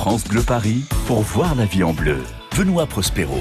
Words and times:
France 0.00 0.24
Bleu 0.24 0.40
Paris 0.40 0.84
pour 1.06 1.20
voir 1.20 1.54
la 1.54 1.66
vie 1.66 1.82
en 1.82 1.92
bleu. 1.92 2.16
Benoît 2.56 2.86
Prospero. 2.86 3.36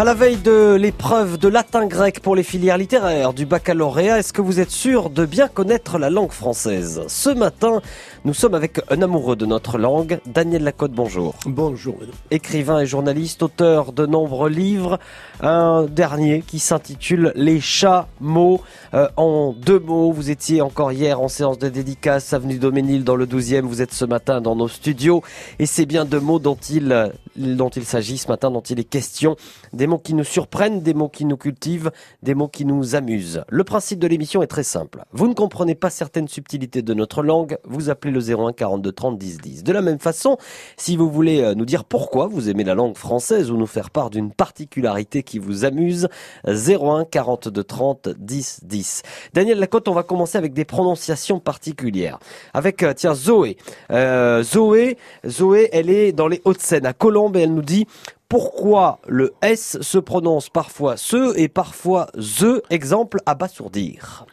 À 0.00 0.04
la 0.04 0.14
veille 0.14 0.36
de 0.36 0.76
l'épreuve 0.76 1.38
de 1.38 1.48
latin 1.48 1.84
grec 1.86 2.20
pour 2.20 2.36
les 2.36 2.44
filières 2.44 2.78
littéraires 2.78 3.32
du 3.32 3.46
baccalauréat, 3.46 4.20
est-ce 4.20 4.32
que 4.32 4.40
vous 4.40 4.60
êtes 4.60 4.70
sûr 4.70 5.10
de 5.10 5.26
bien 5.26 5.48
connaître 5.48 5.98
la 5.98 6.08
langue 6.08 6.30
française? 6.30 7.02
Ce 7.08 7.30
matin, 7.30 7.82
nous 8.24 8.32
sommes 8.32 8.54
avec 8.54 8.80
un 8.90 9.02
amoureux 9.02 9.34
de 9.34 9.44
notre 9.44 9.76
langue, 9.76 10.20
Daniel 10.24 10.62
Lacotte, 10.62 10.92
bonjour. 10.92 11.34
Bonjour. 11.46 11.96
Écrivain 12.30 12.78
et 12.78 12.86
journaliste, 12.86 13.42
auteur 13.42 13.92
de 13.92 14.06
nombreux 14.06 14.48
livres, 14.48 15.00
un 15.40 15.86
dernier 15.90 16.42
qui 16.42 16.60
s'intitule 16.60 17.32
Les 17.34 17.60
chats 17.60 18.06
mots. 18.20 18.60
Euh, 18.94 19.08
en 19.16 19.52
deux 19.52 19.80
mots, 19.80 20.12
vous 20.12 20.30
étiez 20.30 20.60
encore 20.60 20.92
hier 20.92 21.20
en 21.20 21.26
séance 21.26 21.58
de 21.58 21.68
dédicace, 21.68 22.32
avenue 22.32 22.58
Doménil 22.58 23.02
dans 23.02 23.16
le 23.16 23.26
12e, 23.26 23.62
vous 23.62 23.82
êtes 23.82 23.92
ce 23.92 24.04
matin 24.04 24.40
dans 24.40 24.54
nos 24.54 24.68
studios, 24.68 25.24
et 25.58 25.66
c'est 25.66 25.86
bien 25.86 26.04
deux 26.04 26.20
mots 26.20 26.38
dont 26.38 26.58
il, 26.70 27.12
dont 27.34 27.70
il 27.70 27.84
s'agit 27.84 28.16
ce 28.16 28.28
matin, 28.28 28.52
dont 28.52 28.60
il 28.60 28.78
est 28.78 28.84
question, 28.84 29.34
des 29.72 29.87
mots 29.88 29.98
qui 29.98 30.14
nous 30.14 30.24
surprennent, 30.24 30.80
des 30.80 30.94
mots 30.94 31.08
qui 31.08 31.24
nous 31.24 31.36
cultivent, 31.36 31.90
des 32.22 32.34
mots 32.34 32.46
qui 32.46 32.64
nous 32.64 32.94
amusent. 32.94 33.42
Le 33.48 33.64
principe 33.64 33.98
de 33.98 34.06
l'émission 34.06 34.42
est 34.42 34.46
très 34.46 34.62
simple. 34.62 35.02
Vous 35.12 35.26
ne 35.26 35.34
comprenez 35.34 35.74
pas 35.74 35.90
certaines 35.90 36.28
subtilités 36.28 36.82
de 36.82 36.94
notre 36.94 37.24
langue, 37.24 37.58
vous 37.64 37.90
appelez 37.90 38.12
le 38.12 38.20
01 38.20 38.52
42 38.52 38.92
30 38.92 39.18
10 39.18 39.38
10. 39.38 39.64
De 39.64 39.72
la 39.72 39.82
même 39.82 39.98
façon, 39.98 40.38
si 40.76 40.96
vous 40.96 41.10
voulez 41.10 41.40
euh, 41.40 41.54
nous 41.54 41.64
dire 41.64 41.84
pourquoi 41.84 42.28
vous 42.28 42.48
aimez 42.48 42.64
la 42.64 42.74
langue 42.74 42.96
française 42.96 43.50
ou 43.50 43.56
nous 43.56 43.66
faire 43.66 43.90
part 43.90 44.10
d'une 44.10 44.30
particularité 44.30 45.22
qui 45.22 45.38
vous 45.38 45.64
amuse, 45.64 46.08
01 46.46 47.04
42 47.04 47.64
30 47.64 48.08
10 48.16 48.60
10. 48.64 49.02
Daniel 49.34 49.58
Lacotte, 49.58 49.88
on 49.88 49.94
va 49.94 50.02
commencer 50.02 50.38
avec 50.38 50.52
des 50.52 50.64
prononciations 50.64 51.40
particulières. 51.40 52.18
Avec, 52.54 52.82
euh, 52.82 52.92
tiens, 52.94 53.14
Zoé. 53.14 53.56
Euh, 53.90 54.42
Zoé, 54.42 54.98
Zoé, 55.26 55.68
elle 55.72 55.90
est 55.90 56.12
dans 56.12 56.28
les 56.28 56.40
Hauts-de-Seine, 56.44 56.86
à 56.86 56.92
Colombes, 56.92 57.36
et 57.36 57.40
elle 57.40 57.54
nous 57.54 57.62
dit 57.62 57.86
pourquoi 58.28 59.00
le 59.08 59.32
S 59.40 59.78
se 59.80 59.98
prononce 59.98 60.50
parfois 60.50 60.96
ce 60.96 61.36
et 61.38 61.48
parfois 61.48 62.08
the, 62.14 62.62
exemple 62.70 63.20
abasourdir. 63.24 64.26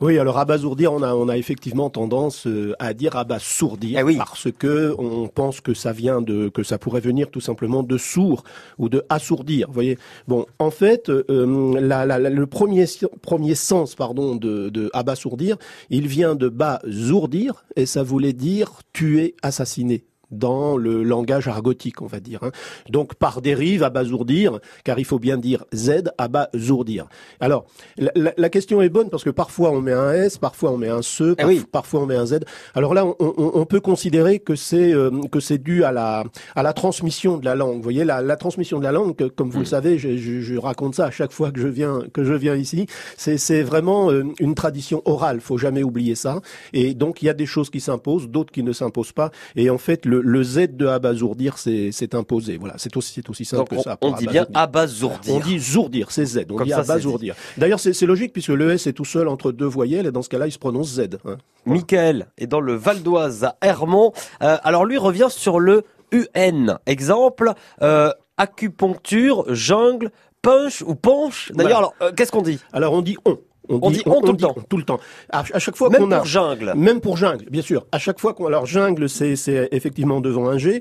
Oui, 0.00 0.16
alors 0.16 0.38
abasourdir, 0.38 0.92
on 0.92 1.02
a, 1.02 1.12
on 1.14 1.28
a 1.28 1.36
effectivement 1.36 1.90
tendance 1.90 2.46
euh, 2.46 2.74
à 2.78 2.94
dire 2.94 3.16
abasourdir 3.16 4.04
Eh 4.08 4.16
parce 4.16 4.48
que 4.56 4.94
on 4.96 5.26
pense 5.26 5.60
que 5.60 5.74
ça 5.74 5.90
vient 5.90 6.20
de, 6.20 6.48
que 6.48 6.62
ça 6.62 6.78
pourrait 6.78 7.00
venir 7.00 7.30
tout 7.30 7.40
simplement 7.40 7.82
de 7.82 7.98
sourd 7.98 8.44
ou 8.78 8.88
de 8.88 9.04
assourdir. 9.08 9.66
Vous 9.68 9.74
voyez. 9.74 9.98
Bon, 10.28 10.46
en 10.60 10.70
fait, 10.70 11.08
euh, 11.08 11.80
la, 11.80 12.06
la, 12.06 12.18
le 12.18 12.46
premier 12.46 12.84
premier 13.22 13.56
sens, 13.56 13.96
pardon, 13.96 14.36
de, 14.36 14.68
de 14.68 14.88
abasourdir, 14.92 15.56
il 15.90 16.06
vient 16.06 16.36
de 16.36 16.48
basourdir 16.48 17.64
et 17.74 17.86
ça 17.86 18.04
voulait 18.04 18.32
dire 18.32 18.80
tuer, 18.92 19.34
assassiner 19.42 20.04
dans 20.30 20.76
le 20.76 21.02
langage 21.02 21.48
argotique, 21.48 22.02
on 22.02 22.06
va 22.06 22.20
dire. 22.20 22.40
Hein. 22.42 22.50
Donc 22.90 23.14
par 23.14 23.40
dérive, 23.40 23.82
abasourdir, 23.82 24.60
car 24.84 24.98
il 24.98 25.04
faut 25.04 25.18
bien 25.18 25.38
dire 25.38 25.64
Z, 25.74 26.10
abasourdir. 26.18 27.06
Alors, 27.40 27.66
la, 27.96 28.32
la, 28.36 28.48
question 28.48 28.82
est 28.82 28.88
bonne 28.88 29.10
parce 29.10 29.24
que 29.24 29.30
parfois 29.30 29.70
on 29.70 29.80
met 29.80 29.92
un 29.92 30.12
S, 30.12 30.38
parfois 30.38 30.72
on 30.72 30.76
met 30.78 30.88
un 30.88 31.02
SE, 31.02 31.34
Eh 31.38 31.44
oui. 31.44 31.64
parfois 31.70 32.00
on 32.00 32.06
met 32.06 32.16
un 32.16 32.26
Z. 32.26 32.40
Alors 32.74 32.94
là, 32.94 33.06
on, 33.06 33.16
on, 33.18 33.50
on 33.54 33.66
peut 33.66 33.80
considérer 33.80 34.38
que 34.38 34.54
c'est 34.54 34.92
euh, 34.92 35.10
que 35.30 35.40
c'est 35.40 35.58
dû 35.58 35.84
à 35.84 35.92
la 35.92 36.24
à 36.54 36.62
la 36.62 36.72
transmission 36.72 37.36
de 37.38 37.44
la 37.44 37.54
langue. 37.54 37.76
Vous 37.76 37.82
voyez, 37.82 38.04
la, 38.04 38.22
la 38.22 38.36
transmission 38.36 38.78
de 38.78 38.84
la 38.84 38.92
langue, 38.92 39.16
que, 39.16 39.24
comme 39.24 39.50
vous 39.50 39.60
le 39.60 39.64
savez, 39.64 39.98
je, 39.98 40.16
je, 40.16 40.40
je, 40.40 40.56
raconte 40.56 40.94
ça 40.94 41.06
à 41.06 41.10
chaque 41.10 41.32
fois 41.32 41.50
que 41.50 41.60
je 41.60 41.68
viens 41.68 42.00
que 42.12 42.24
je 42.24 42.34
viens 42.34 42.54
ici. 42.54 42.86
C'est 43.16 43.38
c'est 43.38 43.62
vraiment 43.62 44.10
euh, 44.10 44.24
une 44.40 44.54
tradition 44.54 45.02
orale. 45.04 45.40
Faut 45.40 45.58
jamais 45.58 45.82
oublier 45.82 46.14
ça. 46.14 46.40
Et 46.72 46.94
donc 46.94 47.22
il 47.22 47.26
y 47.26 47.28
a 47.28 47.34
des 47.34 47.46
choses 47.46 47.70
qui 47.70 47.80
s'imposent, 47.80 48.28
d'autres 48.28 48.52
qui 48.52 48.62
ne 48.62 48.72
s'imposent 48.72 49.12
pas. 49.12 49.30
Et 49.56 49.70
en 49.70 49.78
fait, 49.78 50.04
le, 50.06 50.17
le 50.22 50.42
Z 50.42 50.76
de 50.76 50.86
abasourdir, 50.86 51.58
c'est 51.58 52.14
imposé. 52.14 52.56
Voilà, 52.56 52.74
c'est 52.78 52.96
aussi, 52.96 53.12
c'est 53.14 53.28
aussi 53.30 53.44
simple 53.44 53.70
Donc, 53.70 53.78
que 53.78 53.82
ça. 53.82 53.98
on 54.00 54.12
dit 54.12 54.26
bien 54.26 54.46
abasourdir. 54.54 55.34
On 55.34 55.40
dit 55.40 55.58
zourdir, 55.58 56.10
c'est 56.10 56.24
Z. 56.26 56.46
On 56.50 56.56
Comme 56.56 56.66
dit 56.66 56.70
ça, 56.70 56.84
c'est 56.84 56.90
abasourdir. 56.90 57.34
D'ailleurs, 57.56 57.80
c'est 57.80 58.06
logique 58.06 58.32
puisque 58.32 58.48
le 58.48 58.70
S 58.70 58.86
est 58.86 58.92
tout 58.92 59.04
seul 59.04 59.28
entre 59.28 59.52
deux 59.52 59.66
voyelles 59.66 60.06
et 60.06 60.12
dans 60.12 60.22
ce 60.22 60.28
cas-là, 60.28 60.46
il 60.46 60.52
se 60.52 60.58
prononce 60.58 60.88
Z. 60.94 61.00
Hein. 61.00 61.18
Voilà. 61.24 61.38
Michael 61.66 62.26
est 62.38 62.46
dans 62.46 62.60
le 62.60 62.74
Val 62.74 63.02
d'Oise 63.02 63.44
à 63.44 63.56
Hermont. 63.62 64.12
Euh, 64.42 64.56
alors 64.62 64.84
lui 64.84 64.98
revient 64.98 65.28
sur 65.28 65.60
le 65.60 65.82
UN. 66.12 66.78
Exemple, 66.86 67.52
euh, 67.82 68.10
acupuncture, 68.36 69.44
jungle, 69.54 70.10
punch 70.42 70.82
ou 70.82 70.94
ponche. 70.94 71.52
D'ailleurs, 71.54 71.78
alors 71.78 71.94
euh, 72.02 72.12
qu'est-ce 72.16 72.32
qu'on 72.32 72.42
dit? 72.42 72.58
Alors 72.72 72.92
on 72.92 73.02
dit 73.02 73.16
on. 73.24 73.38
On 73.68 73.90
dit 73.90 74.02
on 74.06 74.20
tout 74.20 74.32
le 74.32 74.38
temps. 74.38 74.54
tout 74.68 74.76
le 74.76 74.82
temps. 74.82 75.00
À, 75.30 75.44
à 75.52 75.58
chaque 75.58 75.76
fois 75.76 75.90
Même 75.90 76.02
qu'on 76.02 76.10
a 76.12 76.18
pour 76.18 76.26
jungle. 76.26 76.72
Même 76.76 77.00
pour 77.00 77.16
jungle, 77.16 77.46
bien 77.50 77.62
sûr. 77.62 77.86
À 77.92 77.98
chaque 77.98 78.20
fois 78.20 78.34
qu'on 78.34 78.46
alors 78.46 78.66
jungle, 78.66 79.08
c'est 79.08 79.36
c'est 79.36 79.68
effectivement 79.72 80.20
devant 80.20 80.48
un 80.48 80.58
G, 80.58 80.80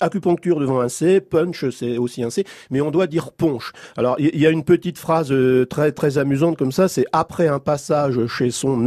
acupuncture 0.00 0.60
devant 0.60 0.80
un 0.80 0.88
C, 0.88 1.20
punch 1.20 1.68
c'est 1.70 1.98
aussi 1.98 2.22
un 2.22 2.30
C, 2.30 2.44
mais 2.70 2.80
on 2.80 2.90
doit 2.90 3.06
dire 3.06 3.32
ponche. 3.32 3.72
Alors 3.96 4.16
il 4.18 4.34
y, 4.34 4.40
y 4.40 4.46
a 4.46 4.50
une 4.50 4.64
petite 4.64 4.98
phrase 4.98 5.32
euh, 5.32 5.66
très 5.66 5.92
très 5.92 6.18
amusante 6.18 6.56
comme 6.56 6.72
ça, 6.72 6.88
c'est 6.88 7.06
après 7.12 7.48
un 7.48 7.58
passage 7.58 8.26
chez 8.26 8.50
son 8.50 8.86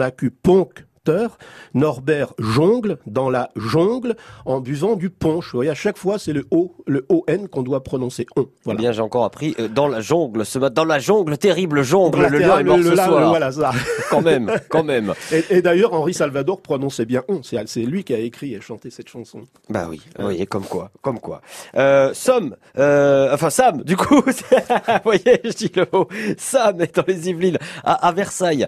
Norbert 1.74 2.34
jongle 2.40 2.98
dans 3.06 3.30
la 3.30 3.50
jungle 3.56 4.16
en 4.46 4.60
buvant 4.60 4.96
du 4.96 5.10
punch. 5.10 5.46
Vous 5.52 5.58
voyez, 5.60 5.72
à 5.72 5.76
chaque 5.76 5.98
fois 5.98 6.20
c'est 6.20 6.34
le 6.34 6.46
O, 6.52 6.76
le 6.88 7.06
ON 7.10 7.48
qu'on 7.52 7.64
doit 7.64 7.84
prononcer 7.84 8.26
on. 8.36 8.42
Eh 8.44 8.48
Voilà. 8.66 8.78
bien, 8.80 8.92
j'ai 8.92 9.02
encore 9.02 9.24
appris 9.26 9.56
euh, 9.60 9.68
dans 9.68 9.88
la 9.88 10.02
jungle, 10.02 10.46
ce 10.46 10.60
matin, 10.60 10.74
dans 10.74 10.86
la 10.86 11.00
jungle, 11.00 11.38
terrible 11.38 11.82
jungle, 11.84 12.28
le 12.28 12.40
lion 12.40 12.58
est 12.60 12.64
mort 12.64 12.78
le- 12.78 12.84
ce 12.84 12.90
là, 12.96 13.06
soir. 13.08 13.30
Voilà 13.30 13.52
ça. 13.52 13.72
Quand 14.10 14.22
même, 14.22 14.52
quand 14.70 14.84
même. 14.84 15.14
Et, 15.32 15.58
et 15.58 15.62
d'ailleurs, 15.62 15.94
Henri 15.94 16.14
Salvador 16.14 16.62
prononçait 16.62 17.06
bien 17.06 17.24
on. 17.28 17.42
C'est 17.44 17.58
c'est 17.68 17.82
lui 17.82 18.04
qui 18.04 18.14
a 18.14 18.20
écrit 18.20 18.54
et 18.54 18.62
chanté 18.62 18.90
cette 18.90 19.10
chanson. 19.10 19.42
Bah 19.70 19.88
oui, 19.90 20.02
vous 20.18 20.24
voyez, 20.24 20.46
comme 20.46 20.64
quoi, 20.64 20.92
comme 21.02 21.20
quoi. 21.20 21.42
Euh, 21.76 22.14
Somme, 22.14 22.56
euh, 22.78 23.34
enfin 23.34 23.50
Sam, 23.50 23.84
du 23.84 23.96
coup, 23.98 24.22
vous 24.26 24.34
voyez, 25.04 25.40
je 25.44 25.52
dis 25.52 25.72
le 25.76 25.86
mot. 25.92 26.08
Sam 26.38 26.82
est 26.82 26.96
dans 26.96 27.04
les 27.08 27.30
Yvelines, 27.30 27.58
à, 27.84 28.08
à 28.08 28.12
Versailles. 28.12 28.66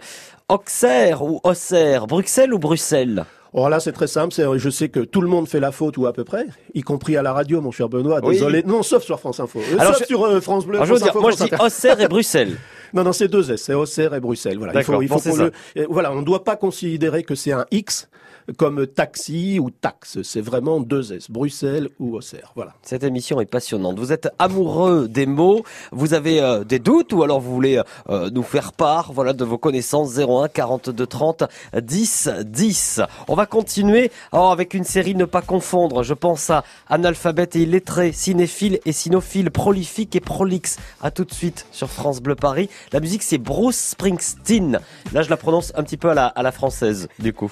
Auxerre 0.52 1.24
ou 1.24 1.40
Auxerre, 1.44 2.08
Bruxelles 2.08 2.54
ou 2.54 2.60
Bruxelles 2.60 3.26
Or 3.54 3.70
là, 3.70 3.80
c'est 3.82 3.92
très 3.92 4.08
simple. 4.08 4.34
Je 4.58 4.70
sais 4.70 4.88
que 4.90 5.02
tout 5.02 5.20
le 5.22 5.28
monde 5.28 5.46
fait 5.48 5.60
la 5.60 5.72
faute 5.74 5.98
ou 5.98 6.06
à 6.08 6.14
peu 6.14 6.24
près, 6.24 6.46
y 6.74 6.82
compris 6.82 7.18
à 7.18 7.22
la 7.22 7.34
radio, 7.34 7.60
mon 7.62 7.72
cher 7.72 7.90
Benoît. 7.90 8.20
Oui. 8.24 8.36
Désolé. 8.36 8.64
Non, 8.66 8.82
sauf 8.82 9.04
sur 9.04 9.20
France 9.20 9.40
Info. 9.42 9.60
Euh, 9.60 9.78
Alors, 9.80 9.94
sauf 9.94 10.04
je- 10.04 10.08
sur 10.08 10.24
euh, 10.26 10.40
France 10.40 10.66
Bleu. 10.66 10.76
Alors, 10.76 10.86
je 10.88 10.94
veux 10.94 11.00
dire, 11.00 11.10
Info, 11.10 11.22
moi 11.22 11.32
je 11.32 11.44
dis. 11.44 11.50
Auxerre 11.60 12.00
et 12.02 12.08
Bruxelles. 12.08 12.56
Non, 12.94 13.06
non, 13.06 13.14
c'est 13.14 13.30
deux 13.30 13.50
S. 13.50 13.64
C'est 13.64 13.74
Auxerre 13.74 14.14
et 14.16 14.20
Bruxelles. 14.20 14.58
Voilà. 14.58 14.74
Il 14.74 14.76
D'accord, 14.76 14.96
faut, 14.96 15.02
il 15.02 15.08
faut 15.08 15.14
bon, 15.16 15.22
c'est 15.22 15.30
qu'on 15.30 15.36
ça. 15.38 15.44
le. 15.76 15.82
euh, 15.82 15.86
Voilà, 15.90 16.12
on 16.12 16.20
ne 16.20 16.26
doit 16.26 16.44
pas 16.44 16.58
considérer 16.58 17.24
que 17.24 17.36
c'est 17.36 17.54
un 17.54 17.66
X 17.72 18.10
comme 18.58 18.88
taxi 18.88 19.60
ou 19.60 19.70
taxe. 19.70 20.22
C'est 20.24 20.42
vraiment 20.42 20.80
deux 20.80 21.14
S. 21.14 21.30
Bruxelles 21.30 21.90
ou 22.00 22.16
Auxerre. 22.16 22.52
Voilà. 22.56 22.74
Cette 22.84 23.04
émission 23.04 23.42
est 23.42 23.46
passionnante. 23.46 24.00
Vous 24.00 24.12
êtes 24.12 24.30
amoureux 24.40 25.08
des 25.08 25.26
mots, 25.26 25.64
vous 25.92 26.14
avez 26.14 26.42
euh, 26.42 26.64
des 26.64 26.80
doutes 26.80 27.14
ou 27.14 27.24
alors 27.24 27.40
vous 27.40 27.54
voulez 27.54 27.82
euh, 28.10 28.30
nous 28.32 28.44
faire 28.44 28.74
part 28.74 29.12
voilà, 29.14 29.34
de 29.34 29.44
vos 29.44 29.58
connaissances? 29.58 30.18
01 30.18 30.48
42 30.48 31.06
30 31.06 31.44
10 31.82 32.30
10. 32.46 33.02
On 33.28 33.36
va 33.36 33.46
continuer 33.46 34.12
alors, 34.32 34.52
avec 34.52 34.74
une 34.74 34.84
série 34.84 35.16
Ne 35.16 35.26
pas 35.26 35.42
confondre. 35.42 36.04
Je 36.04 36.14
pense 36.14 36.50
à 36.50 36.64
analphabète 36.88 37.56
et 37.56 37.62
illettré, 37.62 38.12
cinéphile 38.12 38.80
et 38.86 38.92
cynophile, 38.92 39.52
prolifique 39.52 40.16
et 40.16 40.20
prolixe. 40.20 40.78
À 41.02 41.12
tout 41.12 41.26
de 41.26 41.34
suite 41.34 41.66
sur 41.72 41.90
France 41.90 42.22
Bleu 42.22 42.36
Paris. 42.36 42.70
La 42.92 43.00
musique 43.00 43.24
c'est 43.24 43.38
Bruce 43.38 43.78
Springsteen. 43.92 44.80
Là 45.14 45.22
je 45.22 45.30
la 45.30 45.38
prononce 45.38 45.72
un 45.76 45.84
petit 45.84 45.98
peu 45.98 46.10
à 46.10 46.14
la, 46.14 46.28
à 46.28 46.44
la 46.44 46.52
française 46.52 47.08
du 47.20 47.34
coup. 47.34 47.52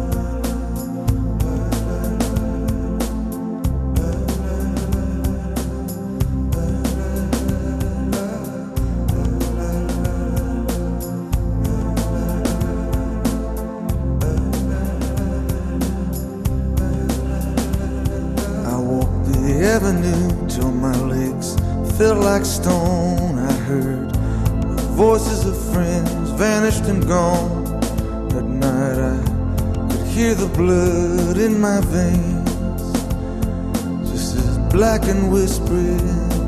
And 35.03 35.31
whispering 35.31 35.99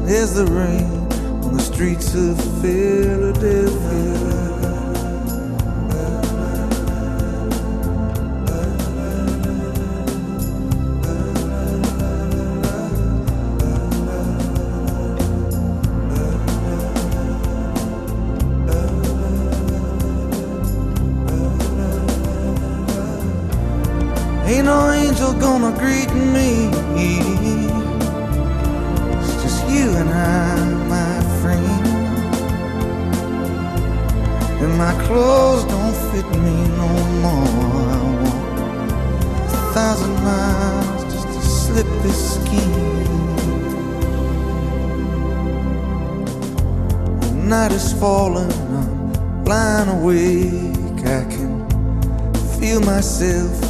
as 0.08 0.36
the 0.36 0.46
rain 0.46 0.86
on 1.44 1.58
the 1.58 1.62
streets 1.62 2.14
of 2.16 2.38
Philadelphia. 2.62 4.34
Ain't 24.46 24.66
no 24.66 24.92
angel 24.92 25.34
gonna 25.34 25.72
greet 25.80 26.14
me. 26.14 26.63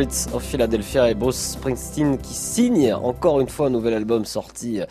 Streets 0.00 0.34
of 0.34 0.42
Philadelphia 0.42 1.10
et 1.10 1.14
Bruce 1.14 1.52
Springsteen 1.52 2.16
qui 2.16 2.32
signe 2.32 2.94
encore 2.94 3.40
une 3.40 3.48
fois 3.50 3.66
un 3.66 3.70
nouvel 3.70 3.92
album 3.92 4.24
sorti 4.24 4.80
euh, 4.80 4.86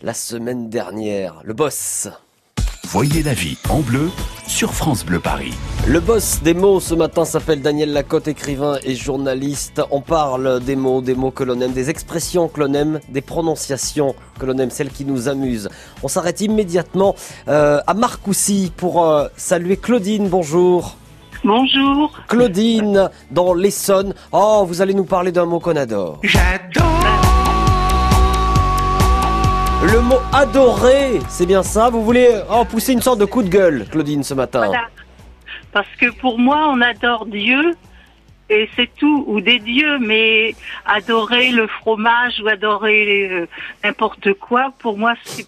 la 0.00 0.14
semaine 0.14 0.70
dernière. 0.70 1.42
Le 1.44 1.52
boss. 1.52 2.08
Voyez 2.84 3.22
la 3.22 3.34
vie 3.34 3.58
en 3.68 3.80
bleu 3.80 4.08
sur 4.46 4.72
France 4.72 5.04
Bleu 5.04 5.20
Paris. 5.20 5.52
Le 5.86 6.00
boss 6.00 6.40
des 6.42 6.54
mots 6.54 6.80
ce 6.80 6.94
matin 6.94 7.26
s'appelle 7.26 7.60
Daniel 7.60 7.92
Lacotte, 7.92 8.28
écrivain 8.28 8.78
et 8.84 8.94
journaliste. 8.94 9.82
On 9.90 10.00
parle 10.00 10.60
des 10.60 10.76
mots, 10.76 11.02
des 11.02 11.14
mots 11.14 11.30
que 11.30 11.44
l'on 11.44 11.60
aime, 11.60 11.72
des 11.72 11.90
expressions 11.90 12.48
que 12.48 12.60
l'on 12.60 12.72
aime, 12.72 13.00
des 13.10 13.20
prononciations 13.20 14.14
que 14.38 14.46
l'on 14.46 14.56
aime, 14.56 14.70
celles 14.70 14.90
qui 14.90 15.04
nous 15.04 15.28
amusent. 15.28 15.68
On 16.02 16.08
s'arrête 16.08 16.40
immédiatement 16.40 17.16
euh, 17.48 17.80
à 17.86 17.92
Marcoussis 17.92 18.72
pour 18.74 19.04
euh, 19.04 19.28
saluer 19.36 19.76
Claudine. 19.76 20.28
Bonjour. 20.28 20.96
Bonjour. 21.44 22.10
Claudine, 22.26 23.10
dans 23.30 23.52
l'Essonne. 23.52 24.14
Oh, 24.32 24.64
vous 24.66 24.80
allez 24.80 24.94
nous 24.94 25.04
parler 25.04 25.30
d'un 25.30 25.44
mot 25.44 25.60
qu'on 25.60 25.76
adore. 25.76 26.20
J'adore. 26.22 26.82
Le 29.82 30.00
mot 30.00 30.20
adorer, 30.32 31.20
c'est 31.28 31.44
bien 31.44 31.62
ça? 31.62 31.90
Vous 31.90 32.02
voulez 32.02 32.28
oh, 32.50 32.64
pousser 32.64 32.94
une 32.94 33.02
sorte 33.02 33.18
de 33.18 33.26
coup 33.26 33.42
de 33.42 33.50
gueule, 33.50 33.86
Claudine, 33.90 34.22
ce 34.22 34.32
matin 34.32 34.64
Voilà. 34.64 34.88
Parce 35.72 35.94
que 36.00 36.10
pour 36.18 36.38
moi, 36.38 36.66
on 36.70 36.80
adore 36.80 37.26
Dieu 37.26 37.74
et 38.48 38.70
c'est 38.74 38.88
tout, 38.96 39.24
ou 39.26 39.42
des 39.42 39.58
dieux, 39.58 39.98
mais 39.98 40.54
adorer 40.86 41.50
le 41.50 41.66
fromage 41.66 42.40
ou 42.42 42.48
adorer 42.48 43.28
euh, 43.30 43.46
n'importe 43.82 44.32
quoi, 44.34 44.72
pour 44.78 44.96
moi, 44.96 45.14
c'est 45.24 45.46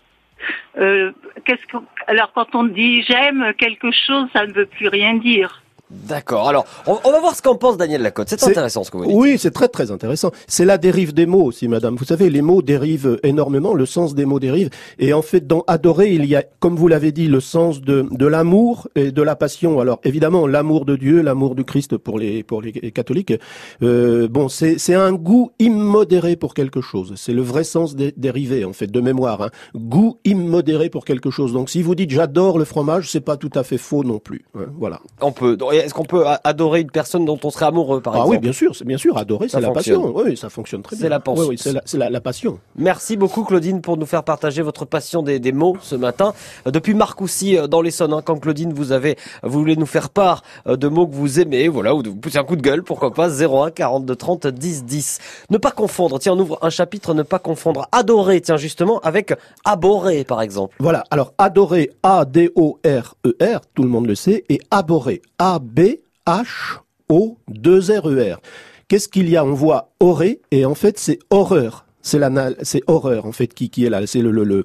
euh, 0.78 1.12
qu'est-ce 1.46 1.66
que 1.66 1.78
alors 2.06 2.32
quand 2.34 2.54
on 2.54 2.64
dit 2.64 3.02
j'aime 3.02 3.54
quelque 3.58 3.90
chose, 3.90 4.28
ça 4.34 4.46
ne 4.46 4.52
veut 4.52 4.66
plus 4.66 4.88
rien 4.88 5.14
dire. 5.14 5.62
D'accord. 5.90 6.48
Alors, 6.48 6.64
on, 6.86 6.98
on 7.04 7.12
va 7.12 7.20
voir 7.20 7.36
ce 7.36 7.42
qu'en 7.42 7.54
pense 7.54 7.76
Daniel 7.76 8.02
Lacotte. 8.02 8.28
C'est 8.28 8.42
intéressant 8.42 8.82
ce 8.82 8.90
que 8.90 8.96
vous 8.96 9.06
dites. 9.06 9.14
Oui, 9.16 9.36
c'est 9.38 9.52
très 9.52 9.68
très 9.68 9.90
intéressant. 9.92 10.32
C'est 10.48 10.64
la 10.64 10.78
dérive 10.78 11.14
des 11.14 11.26
mots 11.26 11.44
aussi, 11.44 11.68
madame. 11.68 11.94
Vous 11.94 12.04
savez, 12.04 12.28
les 12.28 12.42
mots 12.42 12.60
dérivent 12.60 13.20
énormément, 13.22 13.72
le 13.72 13.86
sens 13.86 14.14
des 14.14 14.24
mots 14.24 14.40
dérive. 14.40 14.70
Et 14.98 15.12
en 15.12 15.22
fait, 15.22 15.46
dans 15.46 15.62
adorer, 15.68 16.12
il 16.12 16.24
y 16.26 16.34
a, 16.34 16.42
comme 16.58 16.74
vous 16.76 16.88
l'avez 16.88 17.12
dit, 17.12 17.28
le 17.28 17.38
sens 17.40 17.80
de, 17.80 18.06
de 18.10 18.26
l'amour 18.26 18.88
et 18.96 19.12
de 19.12 19.22
la 19.22 19.36
passion. 19.36 19.78
Alors, 19.78 20.00
évidemment, 20.02 20.46
l'amour 20.48 20.86
de 20.86 20.96
Dieu, 20.96 21.22
l'amour 21.22 21.54
du 21.54 21.64
Christ 21.64 21.96
pour 21.96 22.18
les, 22.18 22.42
pour 22.42 22.62
les 22.62 22.72
catholiques. 22.90 23.34
Euh, 23.82 24.26
bon, 24.28 24.48
c'est, 24.48 24.78
c'est 24.78 24.94
un 24.94 25.12
goût 25.12 25.52
immodéré 25.60 26.34
pour 26.34 26.54
quelque 26.54 26.80
chose. 26.80 27.12
C'est 27.16 27.32
le 27.32 27.42
vrai 27.42 27.62
sens 27.62 27.94
des 27.94 28.12
dérivé, 28.16 28.64
en 28.64 28.72
fait, 28.72 28.88
de 28.88 29.00
mémoire. 29.00 29.40
Hein. 29.42 29.50
Goût 29.76 30.18
immodéré 30.24 30.90
pour 30.90 31.04
quelque 31.04 31.30
chose. 31.30 31.52
Donc, 31.52 31.70
si 31.70 31.80
vous 31.82 31.94
dites 31.94 32.10
j'adore 32.10 32.58
le 32.58 32.64
fromage, 32.64 33.10
c'est 33.10 33.20
pas 33.20 33.36
tout 33.36 33.50
à 33.54 33.62
fait 33.62 33.78
faux 33.78 34.02
non 34.02 34.18
plus. 34.18 34.44
hein. 34.58 34.66
Voilà. 34.78 35.00
On 35.20 35.30
peut. 35.32 35.56
Est-ce 35.78 35.94
qu'on 35.94 36.04
peut 36.04 36.24
adorer 36.44 36.80
une 36.80 36.90
personne 36.90 37.24
dont 37.24 37.38
on 37.42 37.50
serait 37.50 37.66
amoureux, 37.66 38.00
par 38.00 38.14
ah 38.14 38.18
exemple 38.18 38.30
oui, 38.36 38.38
bien 38.38 38.52
sûr, 38.52 38.74
c'est 38.74 38.84
bien 38.84 38.98
sûr. 38.98 39.16
Adorer, 39.16 39.48
c'est 39.48 39.60
la 39.60 39.70
passion. 39.70 40.12
Oui, 40.14 40.36
ça 40.36 40.48
fonctionne 40.48 40.82
très 40.82 40.96
C'est 40.96 41.02
bien. 41.02 41.10
la 41.10 41.20
passion. 41.20 41.42
Oui, 41.42 41.48
oui, 41.50 41.58
c'est 41.58 41.72
la, 41.72 41.82
c'est 41.84 41.98
la, 41.98 42.10
la 42.10 42.20
passion. 42.20 42.58
Merci 42.76 43.16
beaucoup 43.16 43.44
Claudine 43.44 43.80
pour 43.80 43.96
nous 43.96 44.06
faire 44.06 44.22
partager 44.24 44.62
votre 44.62 44.84
passion 44.84 45.22
des, 45.22 45.38
des 45.38 45.52
mots 45.52 45.76
ce 45.80 45.94
matin. 45.96 46.34
Euh, 46.66 46.70
Depuis 46.70 46.94
Marcoussis 46.94 47.56
euh, 47.58 47.66
dans 47.66 47.82
l'Essonne, 47.82 48.12
hein, 48.12 48.22
quand 48.24 48.36
Claudine 48.38 48.72
vous 48.72 48.92
avez 48.92 49.16
vous 49.42 49.58
voulez 49.58 49.76
nous 49.76 49.86
faire 49.86 50.10
part 50.10 50.42
euh, 50.66 50.76
de 50.76 50.88
mots 50.88 51.06
que 51.06 51.14
vous 51.14 51.40
aimez, 51.40 51.68
voilà, 51.68 51.94
ou 51.94 52.02
de 52.02 52.08
vous 52.10 52.16
pousser 52.16 52.38
un 52.38 52.44
coup 52.44 52.56
de 52.56 52.62
gueule, 52.62 52.82
pourquoi 52.82 53.12
pas 53.12 53.28
01 53.28 53.70
42 53.70 54.16
30 54.16 54.46
10 54.46 54.84
10. 54.84 55.18
Ne 55.50 55.58
pas 55.58 55.70
confondre, 55.70 56.18
tiens, 56.18 56.32
on 56.34 56.38
ouvre 56.38 56.58
un 56.62 56.70
chapitre, 56.70 57.14
ne 57.14 57.22
pas 57.22 57.38
confondre 57.38 57.88
adorer, 57.92 58.40
tiens 58.40 58.56
justement, 58.56 59.00
avec 59.00 59.32
abhorrer 59.64 60.24
par 60.24 60.42
exemple. 60.42 60.76
Voilà. 60.78 61.04
Alors, 61.10 61.32
adorer, 61.38 61.90
A-D-O-R-E-R, 62.02 63.60
tout 63.74 63.82
le 63.82 63.88
monde 63.88 64.06
le 64.06 64.14
sait, 64.14 64.44
et 64.48 64.60
abhorrer, 64.70 65.22
A-B-H-O-2-R-E-R. 65.66 68.40
Qu'est-ce 68.88 69.08
qu'il 69.08 69.28
y 69.28 69.36
a? 69.36 69.44
On 69.44 69.52
voit 69.52 69.92
aurer, 70.00 70.40
et 70.50 70.64
en 70.64 70.74
fait, 70.74 70.98
c'est 70.98 71.18
horreur. 71.30 71.84
C'est 72.02 72.20
c'est 72.62 72.82
horreur, 72.86 73.26
en 73.26 73.32
fait, 73.32 73.48
qui, 73.48 73.84
est 73.84 73.90
là. 73.90 74.06
C'est 74.06 74.22
le, 74.22 74.30
le, 74.30 74.64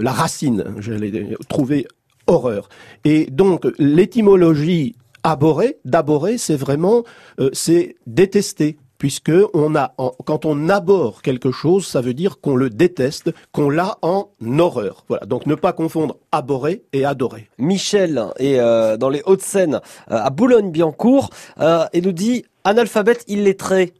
la 0.00 0.12
racine. 0.12 0.64
J'allais 0.78 1.36
trouver 1.48 1.86
horreur. 2.26 2.68
Et 3.04 3.26
donc, 3.26 3.66
l'étymologie 3.78 4.96
abhorrer, 5.22 5.78
d'abhorrer, 5.84 6.38
c'est 6.38 6.56
vraiment, 6.56 7.04
euh, 7.40 7.50
c'est 7.52 7.96
détester. 8.06 8.78
Puisque 8.98 9.32
on 9.54 9.74
a, 9.74 9.94
en- 9.98 10.12
quand 10.24 10.44
on 10.44 10.68
aborde 10.68 11.20
quelque 11.22 11.50
chose, 11.50 11.86
ça 11.86 12.00
veut 12.00 12.14
dire 12.14 12.40
qu'on 12.40 12.56
le 12.56 12.68
déteste, 12.68 13.30
qu'on 13.52 13.70
l'a 13.70 13.96
en 14.02 14.30
horreur. 14.58 15.04
Voilà. 15.08 15.24
Donc 15.26 15.46
ne 15.46 15.54
pas 15.54 15.72
confondre 15.72 16.16
abhorrer 16.32 16.82
et 16.92 17.04
adorer. 17.04 17.48
Michel 17.58 18.22
est 18.38 18.58
euh, 18.58 18.96
dans 18.96 19.08
les 19.08 19.22
Hauts-de-Seine, 19.24 19.76
euh, 19.76 19.80
à 20.08 20.30
Boulogne-Billancourt, 20.30 21.30
euh, 21.60 21.84
et 21.92 22.00
nous 22.00 22.12
dit 22.12 22.44
analphabète 22.64 23.24
illettré. 23.28 23.94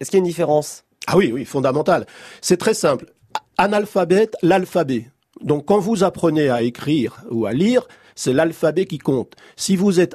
Est-ce 0.00 0.10
qu'il 0.10 0.18
y 0.18 0.20
a 0.20 0.24
une 0.24 0.28
différence? 0.28 0.84
Ah 1.06 1.16
oui, 1.16 1.30
oui, 1.32 1.44
fondamental. 1.44 2.06
C'est 2.40 2.56
très 2.56 2.74
simple. 2.74 3.06
Analphabète, 3.58 4.36
l'alphabet. 4.42 5.10
Donc 5.42 5.66
quand 5.66 5.78
vous 5.78 6.04
apprenez 6.04 6.48
à 6.48 6.62
écrire 6.62 7.24
ou 7.30 7.46
à 7.46 7.52
lire, 7.52 7.86
c'est 8.14 8.32
l'alphabet 8.32 8.86
qui 8.86 8.98
compte. 8.98 9.34
Si 9.56 9.76
vous 9.76 10.00
êtes 10.00 10.14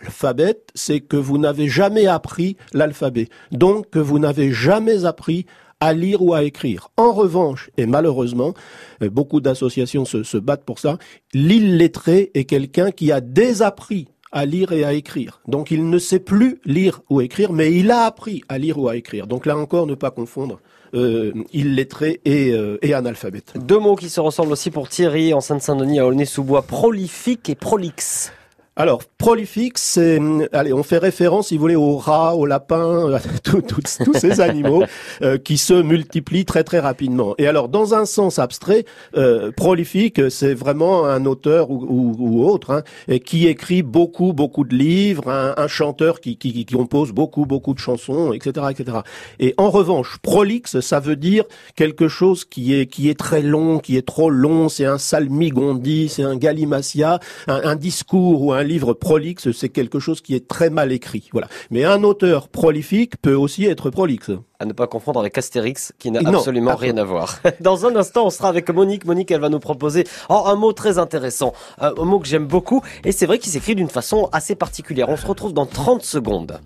analphabète, 0.00 0.70
c'est 0.74 1.00
que 1.00 1.16
vous 1.16 1.38
n'avez 1.38 1.68
jamais 1.68 2.06
appris 2.06 2.56
l'alphabet. 2.72 3.28
Donc 3.52 3.90
que 3.90 3.98
vous 3.98 4.18
n'avez 4.18 4.52
jamais 4.52 5.04
appris 5.04 5.46
à 5.80 5.92
lire 5.92 6.22
ou 6.22 6.34
à 6.34 6.42
écrire. 6.42 6.88
En 6.96 7.12
revanche, 7.12 7.70
et 7.76 7.86
malheureusement, 7.86 8.54
beaucoup 9.00 9.40
d'associations 9.40 10.04
se, 10.04 10.38
battent 10.38 10.64
pour 10.64 10.78
ça, 10.78 10.98
l'illettré 11.34 12.30
est 12.34 12.44
quelqu'un 12.44 12.90
qui 12.90 13.12
a 13.12 13.20
désappris 13.20 14.08
à 14.32 14.44
lire 14.44 14.72
et 14.72 14.84
à 14.84 14.92
écrire. 14.92 15.40
Donc 15.46 15.70
il 15.70 15.88
ne 15.88 15.98
sait 15.98 16.18
plus 16.18 16.60
lire 16.64 17.00
ou 17.10 17.20
écrire, 17.20 17.52
mais 17.52 17.72
il 17.72 17.90
a 17.90 18.04
appris 18.04 18.42
à 18.48 18.58
lire 18.58 18.78
ou 18.78 18.88
à 18.88 18.96
écrire. 18.96 19.26
Donc 19.26 19.46
là 19.46 19.56
encore, 19.56 19.86
ne 19.86 19.94
pas 19.94 20.10
confondre 20.10 20.60
euh, 20.94 21.32
illettré 21.52 22.20
et, 22.24 22.52
euh, 22.52 22.78
analphabète. 22.94 23.54
Deux 23.56 23.78
mots 23.78 23.96
qui 23.96 24.08
se 24.08 24.20
ressemblent 24.20 24.52
aussi 24.52 24.70
pour 24.70 24.88
Thierry 24.88 25.34
en 25.34 25.40
Seine-Saint-Denis 25.40 26.00
à 26.00 26.06
Aulnay-sous-Bois, 26.06 26.62
prolifique 26.62 27.48
et 27.48 27.54
prolixe. 27.54 28.32
Alors, 28.78 29.00
prolifique, 29.16 29.78
c'est, 29.78 30.18
hum, 30.18 30.46
allez, 30.52 30.74
on 30.74 30.82
fait 30.82 30.98
référence, 30.98 31.48
si 31.48 31.54
vous 31.56 31.62
voulez, 31.62 31.76
aux 31.76 31.96
rats, 31.96 32.34
aux 32.36 32.44
lapins, 32.44 33.10
à 33.10 33.20
tout- 33.42 33.62
tout- 33.62 33.80
tous 34.04 34.12
ces 34.18 34.42
animaux 34.42 34.82
euh, 35.22 35.38
qui 35.38 35.56
se 35.56 35.72
multiplient 35.72 36.44
très 36.44 36.62
très 36.62 36.78
rapidement. 36.78 37.34
Et 37.38 37.46
alors, 37.46 37.70
dans 37.70 37.94
un 37.94 38.04
sens 38.04 38.38
abstrait, 38.38 38.84
euh, 39.16 39.50
prolifique, 39.50 40.30
c'est 40.30 40.52
vraiment 40.52 41.06
un 41.06 41.24
auteur 41.24 41.70
ou, 41.70 41.86
ou- 41.88 42.16
ou 42.18 42.44
autre 42.44 42.70
hein, 42.70 42.82
et 43.08 43.18
qui 43.20 43.46
écrit 43.46 43.82
beaucoup 43.82 44.34
beaucoup 44.34 44.64
de 44.64 44.74
livres, 44.76 45.30
un, 45.30 45.54
un 45.56 45.68
chanteur 45.68 46.20
qui, 46.20 46.36
qui, 46.36 46.52
qui 46.52 46.74
compose 46.74 47.12
beaucoup 47.12 47.46
beaucoup 47.46 47.72
de 47.72 47.78
chansons, 47.78 48.34
etc., 48.34 48.66
etc. 48.70 48.98
Et 49.40 49.54
en 49.56 49.70
revanche, 49.70 50.18
prolixe, 50.20 50.80
ça 50.80 51.00
veut 51.00 51.16
dire 51.16 51.44
quelque 51.76 52.08
chose 52.08 52.44
qui 52.44 52.74
est 52.78 52.84
qui 52.84 53.08
est 53.08 53.18
très 53.18 53.40
long, 53.40 53.78
qui 53.78 53.96
est 53.96 54.06
trop 54.06 54.28
long. 54.28 54.68
C'est 54.68 54.84
un 54.84 54.98
salmigondi, 54.98 56.10
c'est 56.10 56.24
un 56.24 56.36
galimatia, 56.36 57.20
un, 57.48 57.62
un 57.64 57.76
discours 57.76 58.42
ou 58.42 58.52
un 58.52 58.65
livre 58.66 58.92
prolixe, 58.92 59.50
c'est 59.52 59.68
quelque 59.68 59.98
chose 59.98 60.20
qui 60.20 60.34
est 60.34 60.46
très 60.46 60.68
mal 60.70 60.92
écrit. 60.92 61.28
Voilà. 61.32 61.48
Mais 61.70 61.84
un 61.84 62.02
auteur 62.02 62.48
prolifique 62.48 63.16
peut 63.22 63.34
aussi 63.34 63.64
être 63.64 63.90
prolixe. 63.90 64.30
À 64.58 64.64
ne 64.64 64.72
pas 64.72 64.86
confondre 64.86 65.20
avec 65.20 65.36
Astérix, 65.38 65.92
qui 65.98 66.10
n'a 66.10 66.18
absolument 66.18 66.38
absolument. 66.38 66.76
rien 66.76 66.96
à 66.98 67.04
voir. 67.04 67.40
Dans 67.60 67.86
un 67.86 67.96
instant, 67.96 68.26
on 68.26 68.30
sera 68.30 68.48
avec 68.48 68.68
Monique. 68.70 69.04
Monique, 69.04 69.30
elle 69.30 69.40
va 69.40 69.48
nous 69.48 69.58
proposer 69.58 70.04
oh, 70.28 70.42
un 70.46 70.56
mot 70.56 70.72
très 70.72 70.98
intéressant, 70.98 71.52
un, 71.78 71.92
un 71.96 72.04
mot 72.04 72.18
que 72.18 72.26
j'aime 72.26 72.46
beaucoup, 72.46 72.82
et 73.04 73.12
c'est 73.12 73.26
vrai 73.26 73.38
qu'il 73.38 73.52
s'écrit 73.52 73.74
d'une 73.74 73.88
façon 73.88 74.28
assez 74.32 74.54
particulière. 74.54 75.08
On 75.08 75.16
se 75.16 75.26
retrouve 75.26 75.52
dans 75.52 75.66
30 75.66 76.02
secondes. 76.02 76.60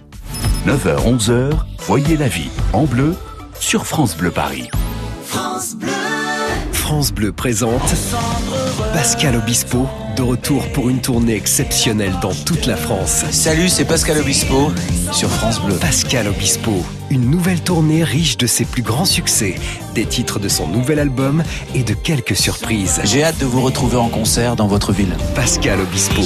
9h, 0.66 1.19
11h, 1.19 1.52
voyez 1.78 2.16
la 2.16 2.28
vie 2.28 2.50
en 2.73 2.85
bleu 2.85 3.14
sur 3.59 3.87
France 3.87 4.16
Bleu 4.16 4.30
Paris. 4.30 4.69
France 5.25 5.75
Bleu. 5.75 5.90
France 6.73 7.12
Bleu 7.12 7.33
présente 7.33 7.95
Pascal 8.92 9.37
Obispo, 9.37 9.87
de 10.20 10.24
retour 10.24 10.68
pour 10.72 10.90
une 10.90 11.00
tournée 11.00 11.34
exceptionnelle 11.34 12.12
dans 12.20 12.34
toute 12.34 12.66
la 12.66 12.76
France. 12.76 13.24
Salut, 13.30 13.70
c'est 13.70 13.86
Pascal 13.86 14.18
Obispo 14.18 14.70
sur 15.12 15.30
France 15.30 15.62
Bleu. 15.62 15.76
Pascal 15.76 16.28
Obispo, 16.28 16.84
une 17.08 17.30
nouvelle 17.30 17.62
tournée 17.62 18.04
riche 18.04 18.36
de 18.36 18.46
ses 18.46 18.66
plus 18.66 18.82
grands 18.82 19.06
succès, 19.06 19.54
des 19.94 20.04
titres 20.04 20.38
de 20.38 20.48
son 20.48 20.68
nouvel 20.68 20.98
album 20.98 21.42
et 21.74 21.84
de 21.84 21.94
quelques 21.94 22.36
surprises. 22.36 23.00
J'ai 23.04 23.24
hâte 23.24 23.38
de 23.38 23.46
vous 23.46 23.62
retrouver 23.62 23.96
en 23.96 24.10
concert 24.10 24.56
dans 24.56 24.66
votre 24.66 24.92
ville. 24.92 25.16
Pascal 25.34 25.80
Obispo. 25.80 26.20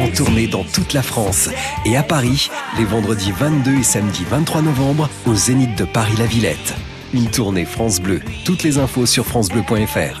En 0.00 0.08
tournée 0.08 0.48
dans 0.48 0.64
toute 0.64 0.92
la 0.92 1.02
France 1.02 1.50
et 1.86 1.96
à 1.96 2.02
Paris, 2.02 2.50
les 2.78 2.84
vendredis 2.84 3.30
22 3.30 3.78
et 3.78 3.84
samedi 3.84 4.24
23 4.28 4.62
novembre, 4.62 5.08
au 5.24 5.36
Zénith 5.36 5.78
de 5.78 5.84
Paris-La 5.84 6.26
Villette. 6.26 6.74
Une 7.14 7.30
tournée 7.30 7.64
France 7.64 8.00
Bleu. 8.00 8.22
Toutes 8.44 8.64
les 8.64 8.78
infos 8.78 9.06
sur 9.06 9.24
francebleu.fr. 9.24 10.20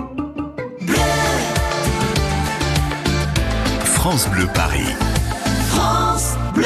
France 4.11 4.29
Bleu 4.29 4.47
Paris. 4.53 4.93
France 5.69 6.35
Bleu. 6.53 6.65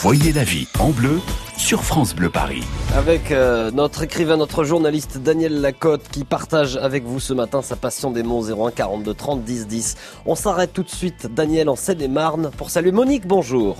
Voyez 0.00 0.32
la 0.32 0.42
vie 0.42 0.66
en 0.80 0.90
bleu 0.90 1.20
sur 1.56 1.84
France 1.84 2.12
Bleu 2.12 2.28
Paris. 2.28 2.64
Avec 2.96 3.30
euh, 3.30 3.70
notre 3.70 4.02
écrivain, 4.02 4.36
notre 4.36 4.64
journaliste 4.64 5.18
Daniel 5.18 5.60
Lacotte 5.60 6.08
qui 6.10 6.24
partage 6.24 6.76
avec 6.76 7.04
vous 7.04 7.20
ce 7.20 7.34
matin 7.34 7.62
sa 7.62 7.76
passion 7.76 8.10
des 8.10 8.24
mots 8.24 8.42
01 8.42 8.72
42 8.72 9.14
30 9.14 9.44
10 9.44 9.68
10. 9.68 9.96
On 10.26 10.34
s'arrête 10.34 10.72
tout 10.72 10.82
de 10.82 10.90
suite, 10.90 11.32
Daniel 11.32 11.68
en 11.68 11.76
Seine-et-Marne, 11.76 12.50
pour 12.56 12.70
saluer 12.70 12.90
Monique. 12.90 13.28
Bonjour. 13.28 13.76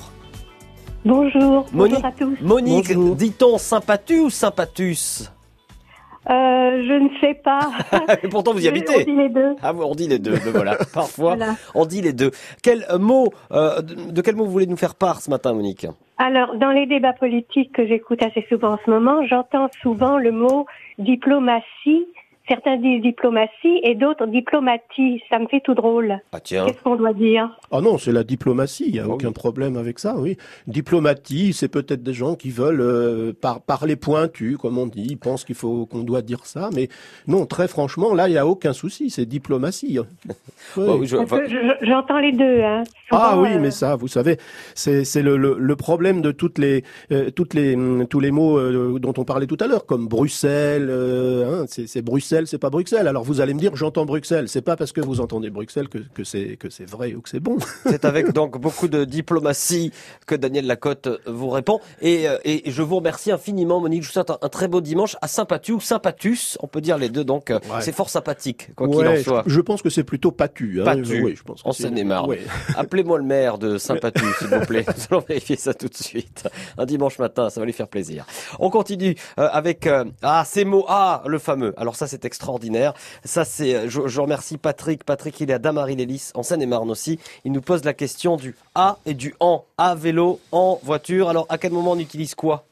Bonjour, 1.04 1.66
Monique, 1.72 1.94
bonjour 1.94 2.04
à 2.04 2.12
tous. 2.12 2.36
Monique, 2.40 3.16
dit-on 3.16 3.58
sympatu 3.58 4.20
ou 4.20 4.30
sympatus 4.30 5.32
Euh, 6.28 6.32
je 6.86 6.92
ne 7.02 7.08
sais 7.20 7.34
pas. 7.34 7.70
Et 8.22 8.28
Pourtant 8.28 8.52
vous 8.52 8.62
y 8.64 8.68
On 8.68 8.72
habitez. 8.72 9.04
dit 9.04 9.16
les 9.16 9.30
deux. 9.30 9.54
Ah, 9.62 9.72
on 9.74 9.94
dit 9.94 10.06
les 10.06 10.18
deux, 10.18 10.34
voilà. 10.52 10.76
Parfois, 10.94 11.36
Voilà. 11.36 11.54
on 11.74 11.86
dit 11.86 12.02
les 12.02 12.12
deux. 12.12 12.30
Quel 12.62 12.84
euh, 12.90 12.98
mot, 12.98 13.28
euh, 13.52 13.80
de, 13.80 14.10
de 14.12 14.20
quel 14.20 14.36
mot 14.36 14.44
vous 14.44 14.50
voulez 14.50 14.66
nous 14.66 14.76
faire 14.76 14.94
part 14.94 15.20
ce 15.20 15.30
matin, 15.30 15.54
Monique? 15.54 15.86
Alors, 16.18 16.54
dans 16.56 16.70
les 16.70 16.84
débats 16.86 17.14
politiques 17.14 17.72
que 17.72 17.86
j'écoute 17.86 18.22
assez 18.22 18.44
souvent 18.50 18.74
en 18.74 18.78
ce 18.84 18.90
moment, 18.90 19.24
j'entends 19.26 19.68
souvent 19.80 20.18
le 20.18 20.30
mot 20.32 20.66
diplomatie. 20.98 22.06
Certains 22.50 22.78
disent 22.78 23.00
diplomatie 23.02 23.78
et 23.84 23.94
d'autres 23.94 24.26
diplomatie. 24.26 25.22
Ça 25.30 25.38
me 25.38 25.46
fait 25.46 25.60
tout 25.60 25.74
drôle. 25.74 26.18
Ah 26.32 26.40
tiens. 26.40 26.66
Qu'est-ce 26.66 26.82
qu'on 26.82 26.96
doit 26.96 27.12
dire? 27.12 27.48
Ah 27.70 27.80
non, 27.80 27.96
c'est 27.96 28.10
la 28.10 28.24
diplomatie, 28.24 28.84
il 28.88 28.92
n'y 28.94 28.98
a 28.98 29.06
aucun 29.08 29.28
oui. 29.28 29.32
problème 29.34 29.76
avec 29.76 30.00
ça, 30.00 30.16
oui. 30.18 30.36
Diplomatie, 30.66 31.52
c'est 31.52 31.68
peut-être 31.68 32.02
des 32.02 32.12
gens 32.12 32.34
qui 32.34 32.50
veulent 32.50 32.80
euh, 32.80 33.32
par, 33.40 33.60
parler 33.60 33.94
pointu, 33.94 34.56
comme 34.60 34.78
on 34.78 34.86
dit, 34.86 35.06
ils 35.10 35.16
pensent 35.18 35.44
qu'il 35.44 35.54
faut 35.54 35.86
qu'on 35.86 36.02
doit 36.02 36.22
dire 36.22 36.44
ça, 36.46 36.70
mais 36.74 36.88
non, 37.28 37.46
très 37.46 37.68
franchement, 37.68 38.14
là, 38.14 38.28
il 38.28 38.32
n'y 38.32 38.38
a 38.38 38.46
aucun 38.46 38.72
souci, 38.72 39.10
c'est 39.10 39.26
diplomatie. 39.26 39.98
Oui. 40.76 41.06
Je- 41.06 41.16
J'entends 41.82 42.18
les 42.20 42.32
deux. 42.32 42.60
Hein. 42.62 42.84
Ah 43.10 43.36
oui, 43.40 43.48
euh, 43.54 43.58
mais 43.60 43.70
ça, 43.72 43.96
vous 43.96 44.06
savez, 44.08 44.36
c'est 44.74 45.04
le, 45.22 45.36
le, 45.36 45.56
le 45.58 45.76
problème 45.76 46.20
de 46.22 46.30
toutes 46.32 46.58
les 46.58 46.84
euh, 47.10 47.30
toutes 47.30 47.54
les 47.54 47.76
tous 48.08 48.20
les 48.20 48.30
mots 48.30 48.56
euh, 48.58 48.98
dont 49.00 49.14
on 49.16 49.24
parlait 49.24 49.46
tout 49.46 49.56
à 49.60 49.66
l'heure, 49.66 49.84
comme 49.86 50.06
Bruxelles. 50.06 50.88
euh, 50.90 51.62
hein, 51.62 51.64
c'est 51.66 51.88
c'est 51.88 52.02
Bruxelles, 52.40 52.46
c'est 52.48 52.58
pas 52.58 52.70
Bruxelles. 52.70 53.06
Alors 53.08 53.24
vous 53.24 53.40
allez 53.40 53.52
me 53.54 53.58
dire, 53.60 53.76
j'entends 53.76 54.04
Bruxelles. 54.06 54.48
C'est 54.48 54.62
pas 54.62 54.76
parce 54.76 54.92
que 54.92 55.00
vous 55.00 55.20
entendez 55.20 55.50
Bruxelles 55.50 55.88
que 55.88 55.98
que 55.98 56.24
c'est 56.24 56.56
que 56.56 56.70
c'est 56.70 56.88
vrai 56.88 57.14
ou 57.14 57.20
que 57.20 57.28
c'est 57.28 57.40
bon. 57.40 57.58
C'est 57.86 58.04
avec 58.04 58.32
donc 58.32 58.58
beaucoup 58.60 58.88
de 58.88 59.04
diplomatie 59.04 59.92
que 60.26 60.34
Daniel 60.34 60.66
Lacotte 60.66 61.08
vous 61.26 61.50
répond. 61.50 61.80
Et, 62.00 62.28
euh, 62.28 62.38
et 62.44 62.70
je 62.70 62.82
vous 62.82 62.96
remercie 62.96 63.30
infiniment, 63.32 63.80
Monique. 63.80 64.02
Je 64.02 64.08
vous 64.08 64.12
souhaite 64.12 64.30
un, 64.30 64.38
un 64.40 64.48
très 64.48 64.68
beau 64.68 64.80
dimanche 64.80 65.16
à 65.20 65.28
Sympatu 65.28 65.72
ou 65.72 65.80
Sympatus. 65.80 66.56
On 66.62 66.66
peut 66.66 66.80
dire 66.80 66.96
les 66.98 67.08
deux, 67.08 67.24
donc 67.24 67.50
euh, 67.50 67.58
Ouais. 67.70 67.80
c'est 67.82 67.92
fort 67.92 68.08
sympathique, 68.10 68.70
quoi 68.74 68.88
qu'il 68.88 69.06
en 69.06 69.16
soit. 69.22 69.42
je, 69.46 69.54
je 69.54 69.60
pense 69.60 69.82
que 69.82 69.90
c'est 69.90 70.02
plutôt 70.04 70.30
Patu. 70.32 70.80
Hein, 70.80 70.84
Patu, 70.84 71.22
oui, 71.22 71.34
je 71.36 71.42
pense 71.42 71.60
en 71.64 71.72
Seine-et-Marne. 71.72 72.28
ouais. 72.30 72.40
Appelez-moi 72.76 73.18
le 73.18 73.24
maire 73.24 73.58
de 73.58 73.76
Sympatu, 73.88 74.24
s'il 74.38 74.48
vous 74.48 74.60
plaît. 74.66 74.84
Nous 74.86 75.02
allons 75.10 75.24
vérifier 75.28 75.56
ça 75.56 75.74
tout 75.74 75.88
de 75.88 75.94
suite. 75.96 76.48
Un 76.78 76.86
dimanche 76.86 77.18
matin, 77.18 77.50
ça 77.50 77.60
va 77.60 77.66
lui 77.66 77.72
faire 77.72 77.88
plaisir. 77.88 78.24
On 78.58 78.70
continue 78.70 79.14
euh, 79.38 79.48
avec 79.52 79.86
euh, 79.86 80.04
ah 80.22 80.44
ces 80.46 80.64
mots 80.64 80.84
ah 80.88 81.22
le 81.26 81.38
fameux. 81.38 81.74
Alors 81.76 81.96
ça 81.96 82.06
c'est 82.06 82.24
extraordinaire. 82.30 82.92
Ça 83.24 83.44
c'est 83.44 83.72
euh, 83.74 83.88
je, 83.92 84.00
je 84.06 84.20
remercie 84.20 84.58
Patrick. 84.58 85.04
Patrick 85.04 85.34
il 85.42 85.50
est 85.50 85.54
à 85.58 85.62
Damary-les-Lys 85.66 86.32
en 86.34 86.42
Seine-et-Marne 86.42 86.90
aussi. 86.90 87.18
Il 87.44 87.52
nous 87.52 87.64
pose 87.70 87.82
la 87.84 87.94
question 88.02 88.36
du 88.36 88.54
à 88.74 88.98
et 89.04 89.14
du 89.22 89.34
en. 89.40 89.64
À 89.76 89.94
vélo, 90.04 90.38
en 90.52 90.78
voiture. 90.82 91.28
Alors 91.28 91.46
à 91.48 91.56
quel 91.58 91.72
moment 91.72 91.92
on 91.92 91.98
utilise 92.08 92.34
quoi? 92.34 92.64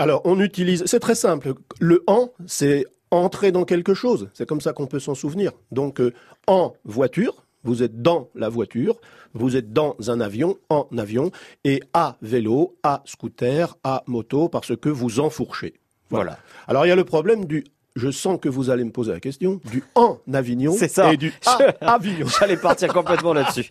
Alors, 0.00 0.20
on 0.24 0.38
utilise, 0.38 0.84
c'est 0.86 1.00
très 1.00 1.16
simple. 1.16 1.54
Le 1.80 2.04
en, 2.06 2.30
c'est 2.46 2.86
entrer 3.10 3.50
dans 3.50 3.64
quelque 3.64 3.94
chose. 3.94 4.28
C'est 4.32 4.46
comme 4.46 4.60
ça 4.60 4.72
qu'on 4.72 4.86
peut 4.86 5.00
s'en 5.00 5.16
souvenir. 5.16 5.50
Donc, 5.72 6.00
euh, 6.00 6.14
en 6.46 6.74
voiture, 6.84 7.34
vous 7.64 7.82
êtes 7.82 8.00
dans 8.00 8.28
la 8.36 8.48
voiture, 8.48 8.94
vous 9.34 9.56
êtes 9.56 9.72
dans 9.72 9.96
un 10.06 10.20
avion, 10.20 10.56
en 10.70 10.86
avion, 10.96 11.32
et 11.64 11.82
à 11.94 12.16
vélo, 12.22 12.76
à 12.84 13.02
scooter, 13.06 13.76
à 13.82 14.04
moto, 14.06 14.48
parce 14.48 14.76
que 14.76 14.88
vous 14.88 15.18
enfourchez. 15.18 15.74
Voilà. 16.10 16.38
Alors 16.68 16.86
il 16.86 16.88
y 16.88 16.92
a 16.92 16.96
le 16.96 17.04
problème 17.04 17.44
du 17.44 17.64
je 17.98 18.10
sens 18.10 18.38
que 18.40 18.48
vous 18.48 18.70
allez 18.70 18.84
me 18.84 18.90
poser 18.92 19.12
la 19.12 19.20
question, 19.20 19.60
du 19.70 19.82
en 19.94 20.18
Avignon 20.32 20.72
C'est 20.76 20.88
ça. 20.88 21.12
et 21.12 21.16
du 21.16 21.32
à 21.46 21.58
Avignon. 21.94 22.26
J'allais 22.26 22.56
partir 22.56 22.92
complètement 22.92 23.32
là-dessus. 23.34 23.70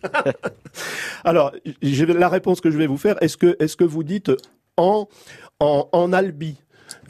Alors, 1.24 1.52
la 1.82 2.28
réponse 2.28 2.60
que 2.60 2.70
je 2.70 2.78
vais 2.78 2.86
vous 2.86 2.96
faire. 2.98 3.20
Est-ce 3.22 3.36
que, 3.36 3.56
est-ce 3.58 3.76
que 3.76 3.84
vous 3.84 4.04
dites 4.04 4.30
en, 4.76 5.08
en, 5.60 5.88
en 5.92 6.12
Albi 6.12 6.56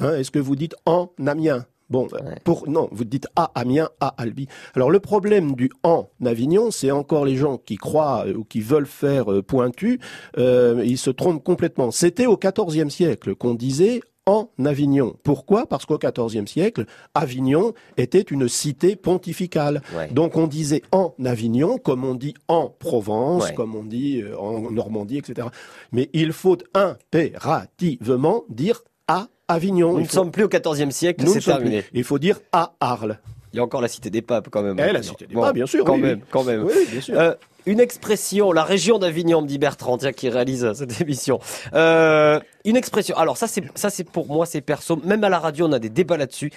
Hein, 0.01 0.15
Est-ce 0.15 0.31
que 0.31 0.39
vous 0.39 0.57
dites 0.57 0.75
en 0.87 1.11
Amiens? 1.25 1.65
Bon, 1.91 2.07
pour 2.45 2.69
non, 2.69 2.89
vous 2.93 3.05
dites 3.05 3.29
à 3.35 3.51
Amiens, 3.55 3.89
à 4.01 4.09
Albi. 4.19 4.47
Alors 4.75 4.91
le 4.91 5.01
problème 5.01 5.55
du 5.55 5.71
en 5.83 6.11
Avignon, 6.25 6.71
c'est 6.71 6.91
encore 6.91 7.25
les 7.25 7.37
gens 7.37 7.57
qui 7.57 7.77
croient 7.77 8.25
euh, 8.27 8.35
ou 8.35 8.45
qui 8.45 8.61
veulent 8.61 8.87
faire 8.87 9.33
euh, 9.33 9.43
pointu, 9.43 9.99
euh, 10.37 10.83
ils 10.85 10.99
se 10.99 11.09
trompent 11.09 11.43
complètement. 11.43 11.91
C'était 11.91 12.27
au 12.27 12.37
XIVe 12.37 12.91
siècle 12.91 13.35
qu'on 13.35 13.55
disait 13.55 14.03
en 14.29 14.51
Avignon. 14.65 15.17
Pourquoi? 15.25 15.67
Parce 15.67 15.87
qu'au 15.87 15.99
XIVe 15.99 16.47
siècle, 16.47 16.85
Avignon 17.15 17.73
était 17.97 18.21
une 18.21 18.47
cité 18.47 18.95
pontificale. 18.95 19.81
Ouais. 19.97 20.09
Donc 20.13 20.37
on 20.37 20.47
disait 20.47 20.83
en 20.93 21.15
Avignon, 21.25 21.79
comme 21.79 22.05
on 22.05 22.15
dit 22.15 22.35
en 22.47 22.69
Provence, 22.69 23.45
Ouais. 23.49 23.55
comme 23.55 23.75
on 23.75 23.83
dit 23.85 24.21
euh, 24.23 24.39
en 24.39 24.71
Normandie, 24.71 25.19
etc. 25.19 25.49
Mais 25.93 26.11
il 26.13 26.33
faut 26.33 26.59
impérativement 26.75 28.45
dire 28.49 28.83
à 29.07 29.29
Avignon. 29.49 29.93
Nous 29.95 29.99
Il 30.01 30.03
ne 30.03 30.07
faut- 30.09 30.15
sommes 30.15 30.31
plus 30.31 30.45
au 30.45 30.49
XIVe 30.49 30.91
siècle, 30.91 31.27
c'est 31.27 31.41
terminé. 31.41 31.85
Il 31.95 32.05
faut 32.05 32.19
dire 32.19 32.39
à 32.53 32.75
Arles. 32.81 33.19
Il 33.55 33.57
y 33.57 33.61
a 33.61 33.65
encore 33.65 33.81
la 33.81 33.89
cité 33.89 34.11
des 34.11 34.21
papes 34.21 34.49
quand 34.51 34.63
même. 34.63 34.79
Eh, 34.79 34.93
la 34.93 35.03
cité 35.03 35.27
des 35.27 35.35
papes, 35.35 35.55
bien 35.55 35.65
sûr, 35.65 35.83
Quand 35.85 35.95
oui, 35.95 36.03
même, 36.03 36.19
oui. 36.19 36.25
quand 36.31 36.45
même. 36.45 36.65
Oui, 36.65 36.75
bien 36.93 37.01
sûr. 37.01 37.19
Euh, 37.19 37.33
une 37.69 37.81
expression, 37.81 38.51
la 38.51 38.65
région 38.65 38.99
d'Avignon, 38.99 39.43
me 39.43 39.47
dit 39.47 39.59
Bertrand, 39.59 39.99
tiens, 39.99 40.13
qui 40.13 40.31
réalise 40.31 40.65
euh, 40.65 40.73
cette 40.73 41.01
émission. 41.03 41.39
Euh, 41.75 42.41
une 42.65 42.77
expression. 42.77 43.15
Alors 43.17 43.37
ça, 43.37 43.47
c'est 43.47 44.05
pour 44.05 44.27
moi, 44.27 44.47
c'est 44.47 44.63
perso. 44.63 44.97
Même 45.05 45.23
à 45.23 45.29
la 45.29 45.39
radio, 45.39 45.67
on 45.67 45.73
a 45.73 45.79
des 45.79 45.91
débats 45.91 46.17
là-dessus. 46.17 46.51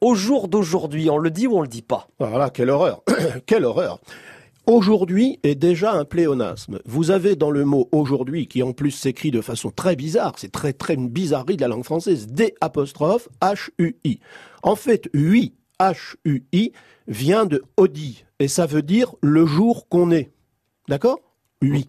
Au 0.00 0.14
jour 0.14 0.48
d'aujourd'hui, 0.48 1.08
on 1.08 1.18
le 1.18 1.30
dit 1.30 1.46
ou 1.46 1.56
on 1.56 1.62
le 1.62 1.68
dit 1.68 1.82
pas? 1.82 2.08
Voilà, 2.18 2.50
quelle 2.50 2.70
horreur. 2.70 3.02
quelle 3.46 3.64
horreur. 3.64 4.00
Aujourd'hui 4.66 5.38
est 5.44 5.54
déjà 5.54 5.92
un 5.92 6.04
pléonasme. 6.04 6.80
Vous 6.84 7.12
avez 7.12 7.36
dans 7.36 7.52
le 7.52 7.64
mot 7.64 7.88
aujourd'hui, 7.92 8.48
qui 8.48 8.64
en 8.64 8.72
plus 8.72 8.90
s'écrit 8.90 9.30
de 9.30 9.40
façon 9.40 9.70
très 9.70 9.94
bizarre, 9.94 10.34
c'est 10.36 10.50
très 10.50 10.72
très 10.72 10.94
une 10.94 11.08
bizarrerie 11.08 11.56
de 11.56 11.60
la 11.60 11.68
langue 11.68 11.84
française, 11.84 12.26
D 12.26 12.54
apostrophe 12.60 13.28
H-U-I. 13.40 14.18
En 14.64 14.74
fait, 14.74 15.08
UI, 15.14 15.52
H-U-I, 15.78 16.72
vient 17.06 17.46
de 17.46 17.62
Audi, 17.76 18.24
et 18.40 18.48
ça 18.48 18.66
veut 18.66 18.82
dire 18.82 19.14
le 19.22 19.46
jour 19.46 19.88
qu'on 19.88 20.10
est. 20.10 20.32
D'accord? 20.88 21.20
UI. 21.62 21.88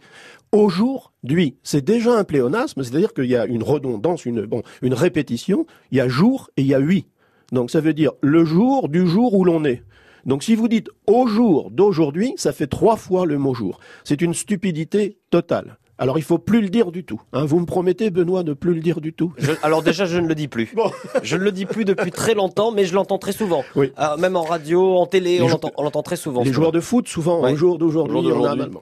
Aujourd'hui, 0.52 1.58
c'est 1.64 1.84
déjà 1.84 2.18
un 2.18 2.24
pléonasme, 2.24 2.82
c'est-à-dire 2.84 3.14
qu'il 3.14 3.26
y 3.26 3.36
a 3.36 3.46
une 3.46 3.64
redondance, 3.64 4.26
une, 4.26 4.46
bon, 4.46 4.64
une 4.82 4.94
répétition, 4.94 5.66
il 5.92 5.98
y 5.98 6.02
a 6.02 6.08
jour 6.08 6.50
et 6.56 6.62
il 6.62 6.68
y 6.68 6.74
a 6.74 6.80
oui. 6.80 7.06
Donc 7.52 7.70
ça 7.70 7.82
veut 7.82 7.94
dire 7.94 8.12
le 8.22 8.46
jour 8.46 8.90
du 8.90 9.08
jour 9.08 9.34
où 9.34 9.44
l'on 9.44 9.66
est. 9.66 9.84
Donc 10.26 10.44
si 10.44 10.56
vous 10.56 10.68
dites 10.68 10.90
au 11.06 11.28
jour 11.28 11.72
d'aujourd'hui, 11.72 12.34
ça 12.38 12.54
fait 12.54 12.68
trois 12.68 12.96
fois 12.96 13.26
le 13.26 13.38
mot 13.38 13.54
jour. 13.54 13.80
C'est 14.04 14.22
une 14.22 14.34
stupidité 14.34 15.18
totale. 15.30 15.78
Alors 16.00 16.18
il 16.20 16.24
faut 16.24 16.38
plus 16.38 16.62
le 16.62 16.70
dire 16.70 16.92
du 16.92 17.04
tout. 17.04 17.20
hein. 17.34 17.46
Vous 17.46 17.60
me 17.60 17.66
promettez, 17.66 18.10
Benoît, 18.12 18.44
de 18.44 18.54
plus 18.54 18.74
le 18.74 18.82
dire 18.82 19.02
du 19.02 19.14
tout 19.14 19.34
Je- 19.38 19.52
Alors 19.64 19.82
déjà, 19.82 20.06
je 20.06 20.18
ne 20.20 20.28
le 20.28 20.36
dis 20.36 20.48
plus. 20.48 20.72
Bon. 20.76 20.92
Je 21.24 21.36
ne 21.38 21.42
le 21.44 21.52
dis 21.52 21.66
plus 21.66 21.86
depuis 21.86 22.12
très 22.12 22.36
longtemps, 22.36 22.72
mais 22.72 22.86
je 22.86 22.94
l'entends 22.94 23.18
très 23.18 23.32
souvent. 23.32 23.64
Oui. 23.76 23.92
Euh, 24.00 24.16
même 24.18 24.36
en 24.36 24.44
radio, 24.44 24.98
en 24.98 25.06
télé, 25.08 25.42
on 25.42 25.48
l'entend 25.48 25.72
on 25.78 25.84
l'entend 25.84 26.04
très 26.04 26.16
souvent. 26.16 26.44
Les 26.44 26.54
joueurs 26.54 26.72
de 26.72 26.80
foot, 26.80 27.08
souvent, 27.08 27.42
Ouais. 27.42 27.54
au 27.54 27.56
jour 27.56 27.78
d'aujourd'hui, 27.80 28.18
Au 28.18 28.24
jour 28.24 28.42
on 28.42 28.46
a. 28.46 28.56
Bon. 28.68 28.82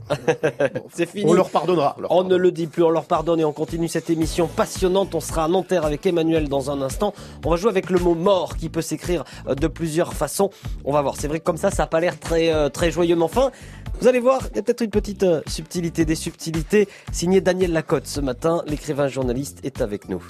C'est 0.94 1.06
fini. 1.10 1.26
On 1.30 1.34
leur 1.34 1.50
pardonnera. 1.50 1.96
on 1.98 2.02
leur 2.02 2.12
On 2.12 2.24
ne 2.24 2.36
le 2.36 2.52
dit 2.52 2.68
plus, 2.68 2.84
on 2.84 2.90
leur 2.90 3.06
pardonne 3.06 3.40
et 3.40 3.46
on 3.46 3.54
continue 3.54 3.88
cette 3.88 4.10
émission 4.10 4.48
passionnante. 4.48 5.16
On 5.16 5.20
sera 5.20 5.46
à 5.46 5.48
Nanterre 5.48 5.86
avec 5.86 6.06
Emmanuel 6.06 6.50
dans 6.50 6.70
un 6.72 6.82
instant. 6.82 7.14
On 7.46 7.50
va 7.50 7.56
jouer 7.56 7.70
avec 7.70 7.90
le 7.90 8.00
mot 8.00 8.16
mort 8.16 8.58
qui 8.58 8.70
peut 8.70 8.82
s'écrire 8.82 9.24
euh, 9.48 9.56
de 9.56 9.68
plusieurs 9.68 10.14
façons. 10.14 10.50
On 10.84 10.92
va 10.92 11.02
voir. 11.02 11.16
C'est 11.18 11.28
vrai 11.28 11.40
que 11.40 11.46
comme 11.46 11.58
ça, 11.58 11.72
ça 11.72 11.84
n'a 11.84 11.88
pas 11.88 12.00
l'air 12.00 12.20
très, 12.20 12.52
euh, 12.54 12.70
très 12.70 12.92
joyeux. 12.92 13.16
Mais 13.16 13.24
enfin, 13.24 13.52
vous 14.00 14.08
allez 14.08 14.20
voir, 14.20 14.42
il 14.52 14.58
y 14.58 14.60
a 14.60 14.64
peut-être 14.64 14.82
une 14.82 14.90
petite 14.90 15.24
euh, 15.24 15.42
subtilité, 15.48 16.06
des 16.06 16.16
subtilités. 16.16 16.88
Signé 17.12 17.42
Daniel 17.42 17.72
Lacotte 17.72 18.08
ce 18.08 18.20
matin, 18.20 18.62
l'écrivain 18.68 19.08
journaliste 19.08 19.60
est 19.64 19.82
avec 19.82 20.10
nous. 20.10 20.22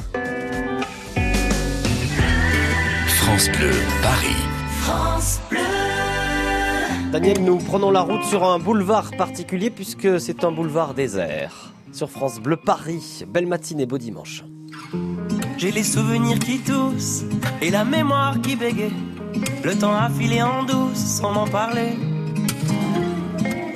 France 3.07 3.49
Bleu, 3.49 3.71
Paris. 4.01 4.35
France 4.81 5.39
Bleu. 5.49 5.59
Daniel, 7.11 7.43
nous 7.43 7.57
prenons 7.57 7.91
la 7.91 8.01
route 8.01 8.23
sur 8.23 8.43
un 8.43 8.59
boulevard 8.59 9.11
particulier 9.17 9.69
puisque 9.69 10.19
c'est 10.19 10.43
un 10.43 10.51
boulevard 10.51 10.93
désert. 10.93 11.73
Sur 11.91 12.09
France 12.09 12.39
Bleu 12.39 12.57
Paris, 12.57 13.23
belle 13.27 13.47
matinée, 13.47 13.85
beau 13.85 13.97
dimanche. 13.97 14.43
J'ai 15.57 15.71
les 15.71 15.83
souvenirs 15.83 16.39
qui 16.39 16.59
toussent 16.59 17.23
et 17.61 17.71
la 17.71 17.85
mémoire 17.85 18.39
qui 18.41 18.55
bégaye. 18.55 18.91
Le 19.63 19.75
temps 19.75 19.95
a 19.95 20.09
filé 20.09 20.41
en 20.41 20.63
douce 20.63 20.97
sans 20.97 21.31
m'en 21.31 21.47
parler. 21.47 21.93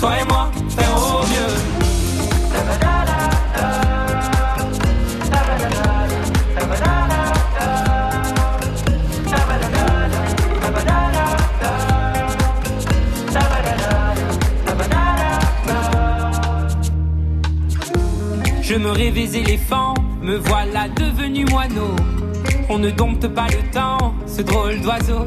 Toi 0.00 0.12
et 0.18 0.24
moi, 0.24 0.50
faire 0.70 0.96
au. 0.96 1.20
Je 18.62 18.74
me 18.76 18.90
rêvais 18.92 19.24
éléphant, 19.36 19.94
me 20.22 20.36
voilà 20.36 20.88
devenu 20.88 21.44
moineau. 21.44 21.94
On 22.70 22.78
ne 22.78 22.90
dompte 22.90 23.28
pas 23.28 23.48
le 23.48 23.70
temps, 23.70 24.14
ce 24.26 24.40
drôle 24.40 24.80
d'oiseau. 24.80 25.26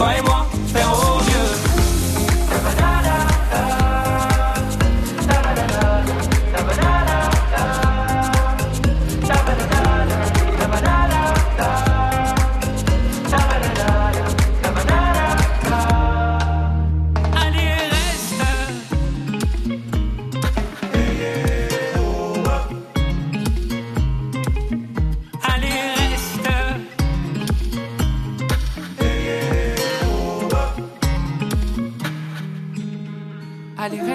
Toi 0.00 0.16
et 0.16 0.22
moi, 0.22 0.46
faire 0.72 1.19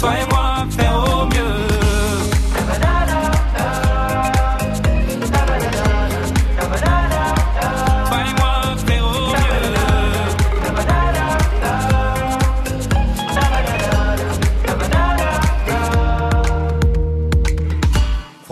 Toi 0.00 0.12
et 0.18 0.26
moi, 0.30 0.66
faire 0.70 1.04
au 1.12 1.26
mieux. 1.26 1.89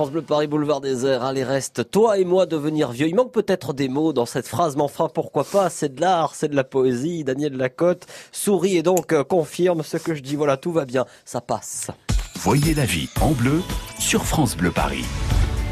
France 0.09 0.15
Bleu 0.15 0.23
Paris 0.23 0.47
Boulevard 0.47 0.81
des 0.81 1.05
Airs, 1.05 1.23
allez 1.23 1.45
reste, 1.45 1.91
toi 1.91 2.19
et 2.19 2.25
moi 2.25 2.47
devenir 2.47 2.93
vieux. 2.93 3.09
Il 3.09 3.15
manque 3.15 3.31
peut-être 3.31 3.75
des 3.75 3.89
mots 3.89 4.15
dans 4.15 4.25
cette 4.25 4.49
phrase, 4.49 4.75
mais 4.75 4.83
enfin 4.83 5.11
pourquoi 5.13 5.45
pas, 5.45 5.69
c'est 5.69 5.97
de 5.97 6.01
l'art, 6.01 6.35
c'est 6.35 6.49
de 6.49 6.57
la 6.57 6.65
poésie. 6.65 7.25
Daniel 7.25 7.59
Lacotte 7.59 8.07
sourit 8.33 8.79
et 8.79 8.83
donc 8.83 9.13
euh, 9.13 9.23
confirme 9.23 9.83
ce 9.83 9.99
que 9.99 10.15
je 10.15 10.23
dis, 10.23 10.35
voilà, 10.35 10.57
tout 10.57 10.73
va 10.73 10.87
bien, 10.87 11.05
ça 11.27 11.43
passe. 11.43 11.89
Voyez 12.37 12.73
la 12.73 12.87
vie 12.87 13.11
en 13.21 13.33
bleu 13.33 13.61
sur 13.99 14.25
France 14.25 14.57
Bleu 14.57 14.71
Paris. 14.71 15.05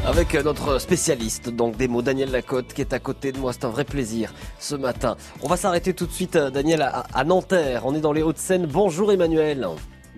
Avec 0.05 0.35
euh, 0.35 0.43
notre 0.43 0.77
spécialiste 0.77 1.49
donc 1.49 1.75
des 1.75 1.87
mots, 1.87 2.03
Daniel 2.03 2.29
Lacotte, 2.29 2.73
qui 2.75 2.81
est 2.81 2.93
à 2.93 2.99
côté 2.99 3.31
de 3.31 3.39
moi. 3.39 3.53
C'est 3.53 3.65
un 3.65 3.69
vrai 3.69 3.85
plaisir 3.85 4.31
ce 4.59 4.75
matin. 4.75 5.17
On 5.41 5.47
va 5.47 5.57
s'arrêter 5.57 5.95
tout 5.95 6.05
de 6.05 6.11
suite, 6.13 6.35
euh, 6.35 6.51
Daniel, 6.51 6.83
à, 6.83 7.07
à 7.11 7.23
Nanterre. 7.23 7.87
On 7.87 7.95
est 7.95 8.01
dans 8.01 8.13
les 8.13 8.21
Hauts-de-Seine. 8.21 8.67
Bonjour 8.67 9.11
Emmanuel. 9.11 9.67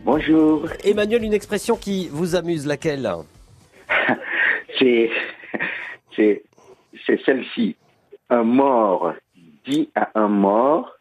Bonjour. 0.03 0.63
Emmanuel, 0.83 1.23
une 1.23 1.33
expression 1.33 1.77
qui 1.77 2.09
vous 2.11 2.35
amuse, 2.35 2.65
laquelle? 2.65 3.09
C'est, 4.79 5.09
c'est, 6.15 6.43
c'est 7.05 7.19
celle-ci. 7.25 7.75
Un 8.29 8.43
mort 8.43 9.13
dit 9.65 9.89
à 9.95 10.09
un 10.15 10.27
mort, 10.27 10.95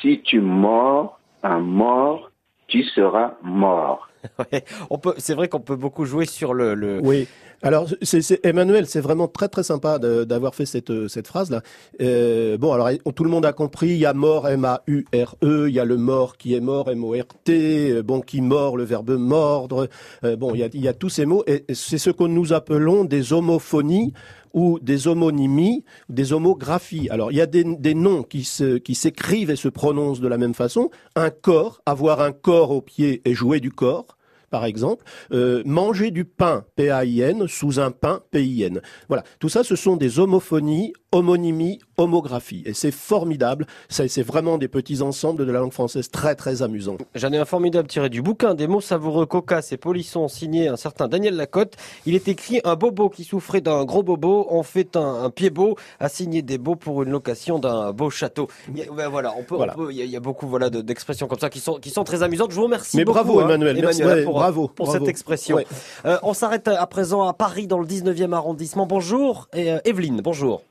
si 0.00 0.22
tu 0.22 0.40
mords 0.40 1.20
un 1.42 1.60
mort, 1.60 2.30
tu 2.68 2.82
seras 2.82 3.34
mort. 3.42 4.08
Ouais, 4.38 4.64
on 4.90 4.98
peut, 4.98 5.14
c'est 5.18 5.34
vrai 5.34 5.48
qu'on 5.48 5.60
peut 5.60 5.76
beaucoup 5.76 6.04
jouer 6.04 6.26
sur 6.26 6.52
le. 6.52 6.74
le... 6.74 6.98
Oui. 7.00 7.28
Alors, 7.62 7.88
c'est, 8.02 8.20
c'est- 8.22 8.44
Emmanuel, 8.44 8.86
c'est 8.86 9.00
vraiment 9.00 9.28
très 9.28 9.48
très 9.48 9.62
sympa 9.62 9.98
d'avoir 9.98 10.54
fait 10.54 10.66
cette, 10.66 10.90
euh, 10.90 11.08
cette 11.08 11.26
phrase-là. 11.26 11.62
Euh, 12.00 12.58
bon, 12.58 12.72
alors 12.72 12.88
tout 13.14 13.24
le 13.24 13.30
monde 13.30 13.46
a 13.46 13.52
compris, 13.52 13.88
il 13.88 13.98
y 13.98 14.06
a 14.06 14.12
mort, 14.14 14.48
M-A-U-R-E, 14.48 15.68
il 15.68 15.74
y 15.74 15.80
a 15.80 15.84
le 15.84 15.96
mort 15.96 16.36
qui 16.36 16.54
est 16.54 16.60
mort, 16.60 16.90
M-O-R-T, 16.90 17.90
euh, 17.90 18.02
bon, 18.02 18.20
qui 18.20 18.40
mord, 18.40 18.76
le 18.76 18.84
verbe 18.84 19.16
mordre. 19.18 19.88
Euh, 20.24 20.36
bon, 20.36 20.54
il 20.54 20.60
y 20.60 20.62
a, 20.64 20.68
il 20.72 20.80
y 20.80 20.88
a 20.88 20.94
tous 20.94 21.08
ces 21.08 21.26
mots, 21.26 21.42
et 21.46 21.64
c'est 21.72 21.98
ce 21.98 22.10
que 22.10 22.24
nous 22.24 22.52
appelons 22.52 23.04
des 23.04 23.32
homophonies 23.32 24.12
ou 24.54 24.78
des 24.80 25.06
homonymies, 25.06 25.84
des 26.08 26.32
homographies. 26.32 27.08
Alors, 27.10 27.30
il 27.30 27.36
y 27.36 27.40
a 27.42 27.46
des, 27.46 27.64
des 27.64 27.94
noms 27.94 28.22
qui 28.22 28.44
se, 28.44 28.76
qui 28.78 28.94
s'écrivent 28.94 29.50
et 29.50 29.56
se 29.56 29.68
prononcent 29.68 30.20
de 30.20 30.28
la 30.28 30.38
même 30.38 30.54
façon. 30.54 30.90
Un 31.14 31.30
corps, 31.30 31.80
avoir 31.84 32.20
un 32.22 32.32
corps 32.32 32.70
au 32.70 32.80
pied 32.80 33.20
et 33.24 33.34
jouer 33.34 33.60
du 33.60 33.70
corps 33.70 34.15
par 34.50 34.64
exemple, 34.64 35.04
euh, 35.32 35.62
manger 35.64 36.10
du 36.10 36.24
pain, 36.24 36.64
P-A-I-N, 36.76 37.48
sous 37.48 37.80
un 37.80 37.90
pain, 37.90 38.22
P-I-N. 38.30 38.80
Voilà, 39.08 39.24
tout 39.38 39.48
ça, 39.48 39.64
ce 39.64 39.76
sont 39.76 39.96
des 39.96 40.18
homophonies, 40.18 40.92
homonymies, 41.16 41.80
homographies. 41.96 42.62
Et 42.66 42.74
c'est 42.74 42.90
formidable, 42.90 43.66
Ça, 43.88 44.06
c'est 44.08 44.22
vraiment 44.22 44.58
des 44.58 44.68
petits 44.68 45.00
ensembles 45.02 45.46
de 45.46 45.50
la 45.52 45.60
langue 45.60 45.72
française 45.72 46.10
très 46.10 46.34
très 46.34 46.62
amusants. 46.62 46.98
J'en 47.14 47.32
ai 47.32 47.38
un 47.38 47.44
formidable 47.44 47.88
tiré 47.88 48.08
du 48.10 48.20
bouquin 48.22 48.54
des 48.54 48.66
mots 48.66 48.80
savoureux, 48.80 49.26
cocasses 49.26 49.72
et 49.72 49.76
polissons 49.76 50.28
signé 50.28 50.68
un 50.68 50.76
certain 50.76 51.08
Daniel 51.08 51.34
Lacotte. 51.36 51.74
Il 52.04 52.14
est 52.14 52.28
écrit 52.28 52.60
un 52.64 52.74
bobo 52.76 53.08
qui 53.08 53.24
souffrait 53.24 53.60
d'un 53.62 53.84
gros 53.84 54.02
bobo 54.02 54.46
en 54.50 54.62
fait 54.62 54.96
un, 54.96 55.24
un 55.24 55.30
pied 55.30 55.50
beau 55.50 55.76
a 56.00 56.08
signé 56.08 56.42
des 56.42 56.58
beaux 56.58 56.76
pour 56.76 57.02
une 57.02 57.10
location 57.10 57.58
d'un 57.58 57.92
beau 57.92 58.10
château. 58.10 58.48
Il 58.68 58.78
y 58.78 58.82
a- 58.82 58.92
ben 58.92 59.08
voilà, 59.08 59.32
on 59.38 59.42
peut, 59.42 59.54
on 59.54 59.58
Voilà. 59.58 59.72
peut- 59.74 59.88
il 59.90 59.96
y, 59.96 60.02
a- 60.02 60.04
il 60.04 60.10
y 60.10 60.16
a 60.16 60.20
beaucoup 60.20 60.46
voilà 60.46 60.68
de- 60.70 60.82
d'expressions 60.82 61.26
comme 61.28 61.38
ça 61.38 61.48
qui 61.50 61.60
sont 61.60 61.76
qui 61.80 61.90
sont 61.90 62.04
très 62.04 62.22
amusantes. 62.22 62.50
Je 62.50 62.56
vous 62.56 62.64
remercie 62.64 62.96
Mais 62.98 63.04
beaucoup, 63.04 63.14
bravo, 63.18 63.40
hein, 63.40 63.44
Emmanuel. 63.44 63.76
Merci, 63.80 64.04
ouais, 64.04 64.22
pour, 64.24 64.34
bravo, 64.34 64.68
pour 64.68 64.86
bravo. 64.86 64.98
cette 65.00 65.08
expression. 65.08 65.56
Ouais. 65.56 65.66
Euh, 66.04 66.18
on 66.22 66.34
s'arrête 66.34 66.68
à 66.68 66.86
présent 66.86 67.22
à 67.26 67.32
Paris 67.32 67.66
dans 67.66 67.78
le 67.78 67.86
19e 67.86 68.32
arrondissement. 68.34 68.86
Bonjour 68.86 69.48
et 69.54 69.72
euh, 69.72 69.78
Evelyne, 69.84 70.20
bonjour. 70.22 70.62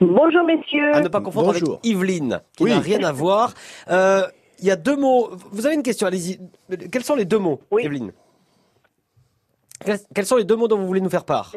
Bonjour 0.00 0.44
messieurs. 0.44 0.94
À 0.94 1.00
ne 1.00 1.08
pas 1.08 1.20
confondre 1.20 1.52
Bonjour. 1.52 1.74
avec 1.74 1.86
Yveline, 1.86 2.40
qui 2.56 2.64
Oui. 2.64 2.70
n'a 2.70 2.80
rien 2.80 3.02
à 3.02 3.12
voir. 3.12 3.54
Euh, 3.88 4.22
Il 4.58 4.64
y 4.66 4.70
a 4.70 4.76
deux 4.76 4.96
mots. 4.96 5.30
Vous 5.52 5.66
avez 5.66 5.74
une 5.74 5.82
question, 5.82 6.06
allez-y. 6.06 6.38
Quels 6.90 7.04
sont 7.04 7.14
les 7.14 7.26
deux 7.26 7.38
mots, 7.38 7.60
Evelyne 7.78 8.12
quels, 9.84 9.98
quels 10.14 10.24
sont 10.24 10.36
les 10.36 10.44
deux 10.44 10.56
mots 10.56 10.66
dont 10.68 10.78
vous 10.78 10.86
voulez 10.86 11.02
nous 11.02 11.10
faire 11.10 11.24
part? 11.26 11.52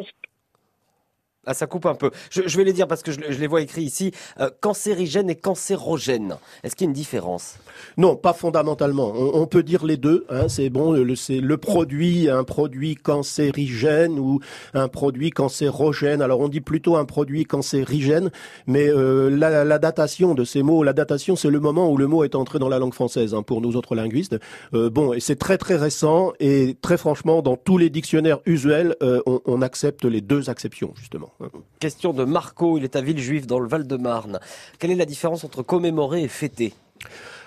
Ah, 1.50 1.54
ça 1.56 1.66
coupe 1.68 1.88
un 1.88 1.96
peu. 1.96 2.12
Je, 2.30 2.44
je 2.46 2.58
vais 2.58 2.64
les 2.64 2.74
dire 2.74 2.88
parce 2.88 3.02
que 3.02 3.12
je, 3.12 3.20
je 3.30 3.40
les 3.40 3.48
vois 3.48 3.62
écrits 3.62 3.82
ici. 3.82 4.12
Euh, 4.40 4.50
cancérigène 4.62 5.30
et 5.30 5.36
cancérogène. 5.36 6.38
Est-ce 6.64 6.76
qu'il 6.76 6.86
y 6.86 6.88
a 6.88 6.90
une 6.90 6.94
différence? 6.94 7.56
Non, 7.98 8.16
pas 8.16 8.34
fondamentalement. 8.34 9.12
On, 9.16 9.42
on 9.42 9.48
peut 9.48 9.64
dire 9.64 9.84
les 9.86 9.98
deux. 9.98 10.26
Hein, 10.30 10.48
c'est 10.48 10.70
bon, 10.70 10.92
le, 10.92 11.16
c'est 11.16 11.40
le 11.40 11.58
produit, 11.58 12.30
un 12.30 12.44
produit 12.44 12.96
cancérigène 12.96 14.20
ou 14.20 14.40
un 14.74 14.88
produit 14.88 15.32
cancérogène. 15.32 16.22
Alors 16.22 16.40
on 16.40 16.50
dit 16.50 16.62
plutôt 16.62 16.96
un 16.98 17.06
produit 17.06 17.46
cancérigène, 17.46 18.30
mais 18.68 18.88
euh, 18.88 19.30
la, 19.30 19.64
la 19.64 19.80
datation 19.80 20.36
de 20.36 20.44
ces 20.44 20.62
mots, 20.62 20.84
la 20.84 20.94
datation, 20.94 21.36
c'est 21.36 21.50
le 21.50 21.60
moment 21.60 21.90
où 21.90 21.98
le 21.98 22.06
mot 22.08 22.24
est 22.24 22.36
entré 22.36 22.60
dans 22.60 22.70
la 22.70 22.78
langue 22.78 22.94
française 22.94 23.34
hein, 23.34 23.42
pour 23.42 23.62
nous 23.62 23.76
autres 23.76 23.96
linguistes. 23.96 24.38
Euh, 24.76 24.90
bon, 24.90 25.14
et 25.14 25.20
c'est 25.20 25.38
très 25.38 25.58
très 25.58 25.78
récent 25.78 26.34
et 26.40 26.78
très 26.82 26.98
franchement, 26.98 27.42
dans 27.42 27.58
tous 27.58 27.78
les 27.78 27.90
dictionnaires 27.90 28.40
usuels, 28.46 28.96
euh, 29.02 29.22
on, 29.26 29.42
on 29.46 29.62
accepte 29.62 30.06
les 30.06 30.22
deux 30.22 30.50
acceptions 30.50 30.94
justement. 30.96 31.32
Question 31.80 32.14
de 32.14 32.26
Marco. 32.26 32.78
Il 32.78 32.84
est 32.84 32.96
à 32.96 33.02
Villejuif 33.02 33.48
dans 33.48 33.60
le 33.60 33.68
Val-de-Marne. 33.68 34.40
Quelle 34.78 34.92
est 34.92 34.96
la 34.96 35.06
différence 35.06 35.44
entre 35.44 35.64
commémorer 35.64 36.24
et 36.24 36.28
fêter? 36.28 36.74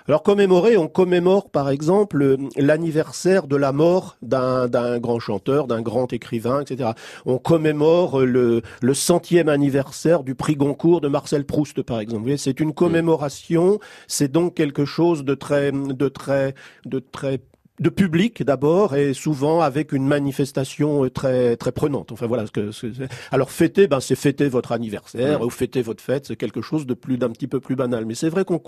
Alors 0.09 0.25
commémorer, 0.25 0.77
on 0.77 0.89
commémore 0.89 1.49
par 1.49 1.71
exemple 1.71 2.37
l'anniversaire 2.57 3.47
de 3.47 3.55
la 3.55 3.71
mort 3.71 4.17
d'un 4.21 4.99
grand 4.99 5.21
chanteur, 5.21 5.69
d'un 5.69 5.81
grand 5.81 6.13
écrivain, 6.13 6.63
etc. 6.63 6.91
On 7.25 7.39
commémore 7.39 8.21
le, 8.21 8.63
centième 8.95 9.49
anniversaire 9.49 10.25
du 10.25 10.35
prix 10.35 10.57
Goncourt 10.57 11.01
de 11.01 11.09
Marcel 11.09 11.45
Proust 11.45 11.83
par 11.83 12.01
exemple. 12.01 12.37
C'est 12.37 12.59
une 12.59 12.75
commémoration, 12.75 13.79
c'est 14.09 14.31
donc 14.31 14.55
quelque 14.55 14.85
chose 14.85 15.25
de 15.25 15.35
très, 15.35 15.71
de 15.71 16.09
très, 16.09 16.55
de 16.85 16.99
très 16.99 17.41
de 17.81 17.89
public 17.89 18.43
d'abord 18.43 18.95
et 18.97 19.15
souvent 19.15 19.61
avec 19.63 19.93
une 19.93 20.07
manifestation 20.07 21.05
euh, 21.05 21.11
très 21.11 21.57
très 21.57 21.73
prenante. 21.73 22.13
Enfin 22.13 22.27
voilà 22.27 22.47
ce 22.47 22.53
que 22.53 22.71
alors 23.31 23.51
fêter 23.51 23.87
ben 23.89 23.99
c'est 23.99 24.15
fêter 24.15 24.49
votre 24.49 24.73
anniversaire 24.73 25.41
ou 25.41 25.49
fêter 25.51 25.81
votre 25.83 26.03
fête, 26.03 26.27
c'est 26.27 26.37
quelque 26.37 26.61
chose 26.61 26.87
de 26.87 26.95
plus 26.95 27.17
d'un 27.19 27.31
petit 27.31 27.49
peu 27.49 27.61
plus 27.61 27.75
banal. 27.75 28.05
Mais 28.05 28.15
c'est 28.15 28.29
vrai 28.29 28.45
qu'on 28.45 28.61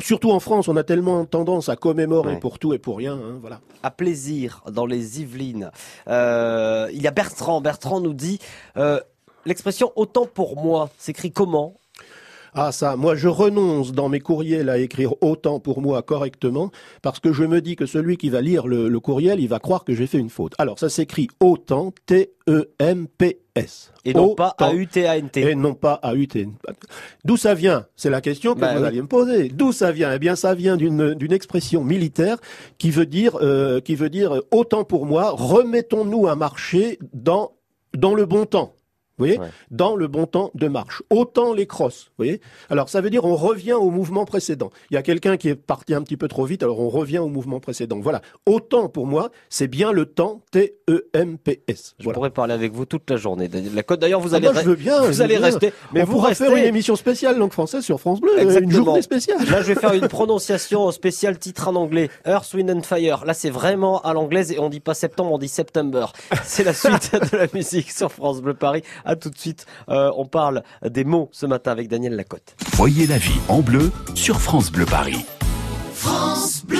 surtout 0.00 0.30
en 0.30 0.40
France, 0.40 0.68
on 0.68 0.76
a 0.76 0.84
tellement 0.84 1.24
tendance 1.24 1.68
à 1.68 1.76
commémorer 1.76 2.34
Ouais. 2.34 2.38
pour 2.38 2.58
tout 2.58 2.74
et 2.74 2.78
pour 2.78 2.98
rien. 2.98 3.14
hein, 3.14 3.38
voilà. 3.40 3.60
à 3.82 3.90
plaisir 3.90 4.62
dans 4.70 4.86
les 4.86 5.20
Yvelines. 5.22 5.70
Euh, 6.08 6.88
il 6.92 7.00
y 7.02 7.06
a 7.08 7.10
Bertrand. 7.10 7.60
Bertrand 7.60 8.00
nous 8.00 8.14
dit 8.14 8.38
euh, 8.76 9.00
l'expression 9.46 9.90
autant 9.96 10.26
pour 10.26 10.62
moi 10.62 10.90
s'écrit 10.98 11.32
comment? 11.32 11.74
Ah 12.54 12.70
ça, 12.70 12.96
moi 12.96 13.14
je 13.16 13.28
renonce 13.28 13.92
dans 13.92 14.10
mes 14.10 14.20
courriels 14.20 14.68
à 14.68 14.76
écrire 14.76 15.14
autant 15.22 15.58
pour 15.58 15.80
moi 15.80 16.02
correctement 16.02 16.70
parce 17.00 17.18
que 17.18 17.32
je 17.32 17.44
me 17.44 17.62
dis 17.62 17.76
que 17.76 17.86
celui 17.86 18.18
qui 18.18 18.28
va 18.28 18.42
lire 18.42 18.66
le, 18.66 18.88
le 18.90 19.00
courriel, 19.00 19.40
il 19.40 19.48
va 19.48 19.58
croire 19.58 19.84
que 19.84 19.94
j'ai 19.94 20.06
fait 20.06 20.18
une 20.18 20.28
faute. 20.28 20.52
Alors 20.58 20.78
ça 20.78 20.90
s'écrit 20.90 21.28
autant, 21.40 21.94
T-E-M-P-S. 22.04 23.92
Et 24.04 24.12
non 24.12 24.34
pas 24.34 24.54
Autant. 24.58 24.70
Et 25.36 25.54
non 25.54 25.74
pas 25.74 25.94
A-U-T-N. 26.02 26.52
D'où 27.24 27.36
ça 27.38 27.54
vient? 27.54 27.86
C'est 27.96 28.10
la 28.10 28.20
question 28.20 28.54
que 28.54 28.60
Bah 28.60 28.74
vous 28.74 28.82
oui. 28.82 28.86
alliez 28.88 29.02
me 29.02 29.06
poser. 29.08 29.48
D'où 29.48 29.72
ça 29.72 29.90
vient? 29.92 30.12
Eh 30.12 30.18
bien, 30.18 30.36
ça 30.36 30.54
vient 30.54 30.76
d'une 30.76 31.14
d'une 31.14 31.32
expression 31.32 31.82
militaire 31.84 32.36
qui 32.78 32.90
veut 32.90 33.06
dire 33.06 33.38
euh, 33.40 33.80
qui 33.80 33.94
veut 33.94 34.10
dire 34.10 34.42
autant 34.50 34.84
pour 34.84 35.06
moi. 35.06 35.30
Remettons-nous 35.30 36.26
à 36.26 36.36
marcher 36.36 36.98
dans 37.14 37.52
dans 37.96 38.14
le 38.14 38.26
bon 38.26 38.44
temps. 38.46 38.74
Dans 39.70 39.96
le 39.96 40.08
bon 40.08 40.26
temps 40.26 40.50
de 40.54 40.68
marche. 40.68 41.02
Autant 41.10 41.52
les 41.52 41.66
crosses. 41.66 42.04
Vous 42.18 42.24
voyez. 42.24 42.40
Alors 42.70 42.88
ça 42.88 43.00
veut 43.00 43.10
dire 43.10 43.24
on 43.24 43.36
revient 43.36 43.72
au 43.74 43.90
mouvement 43.90 44.24
précédent. 44.24 44.70
Il 44.90 44.94
y 44.94 44.96
a 44.96 45.02
quelqu'un 45.02 45.36
qui 45.36 45.48
est 45.48 45.54
parti 45.54 45.94
un 45.94 46.02
petit 46.02 46.16
peu 46.16 46.28
trop 46.28 46.44
vite, 46.44 46.62
alors 46.62 46.80
on 46.80 46.88
revient 46.88 47.18
au 47.18 47.28
mouvement 47.28 47.60
précédent. 47.60 47.98
Voilà. 48.00 48.20
Autant 48.46 48.88
pour 48.88 49.06
moi, 49.06 49.30
c'est 49.48 49.68
bien 49.68 49.92
le 49.92 50.06
temps 50.06 50.40
T 50.50 50.74
E 50.88 51.08
M 51.14 51.38
P 51.38 51.62
S. 51.68 51.94
Je 51.98 52.08
pourrais 52.10 52.30
parler 52.30 52.54
avec 52.54 52.72
vous 52.72 52.84
toute 52.84 53.08
la 53.10 53.16
journée. 53.16 53.48
Lacotte. 53.74 54.00
D'ailleurs, 54.00 54.20
vous 54.20 54.34
Ah, 54.34 54.36
allez, 54.38 54.50
moi, 54.52 54.60
je 54.62 54.68
veux 54.68 54.74
bien. 54.76 55.00
vous 55.00 55.06
je 55.12 55.18
veux 55.18 55.22
allez 55.22 55.36
bien. 55.36 55.44
rester. 55.46 55.72
Mais 55.92 56.02
on 56.02 56.06
vous 56.06 56.18
restez. 56.18 56.46
faire 56.46 56.56
une 56.56 56.64
émission 56.64 56.96
spéciale 56.96 57.38
langue 57.38 57.52
française 57.52 57.84
sur 57.84 58.00
France 58.00 58.20
Bleu, 58.20 58.32
euh, 58.32 58.42
une 58.42 58.48
Exactement. 58.48 58.84
journée 58.84 59.02
spéciale. 59.02 59.38
Là, 59.50 59.62
je 59.62 59.72
vais 59.72 59.80
faire 59.80 59.92
une 59.92 60.08
prononciation 60.08 60.90
spéciale 60.90 61.38
titre 61.38 61.68
en 61.68 61.74
anglais. 61.76 62.10
Earth, 62.26 62.52
Wind 62.54 62.70
and 62.70 62.82
Fire. 62.82 63.24
Là, 63.24 63.34
c'est 63.34 63.50
vraiment 63.50 64.00
à 64.02 64.12
l'anglaise 64.12 64.52
et 64.52 64.58
on 64.58 64.68
dit 64.68 64.80
pas 64.80 64.94
septembre, 64.94 65.32
on 65.32 65.38
dit 65.38 65.48
September. 65.48 66.06
C'est 66.44 66.64
la 66.64 66.72
suite 66.74 67.12
de 67.32 67.36
la 67.36 67.46
musique 67.54 67.90
sur 67.90 68.10
France 68.10 68.40
Bleu 68.42 68.54
Paris. 68.54 68.82
À 69.04 69.11
tout 69.16 69.30
de 69.30 69.38
suite. 69.38 69.66
Euh, 69.88 70.10
on 70.16 70.26
parle 70.26 70.62
des 70.84 71.04
mots 71.04 71.28
ce 71.32 71.46
matin 71.46 71.72
avec 71.72 71.88
Daniel 71.88 72.14
Lacotte. 72.14 72.54
Voyez 72.74 73.06
la 73.06 73.18
vie 73.18 73.40
en 73.48 73.60
bleu 73.60 73.90
sur 74.14 74.40
France 74.40 74.70
Bleu 74.70 74.86
Paris. 74.86 75.24
France 75.94 76.64
Bleu. 76.64 76.78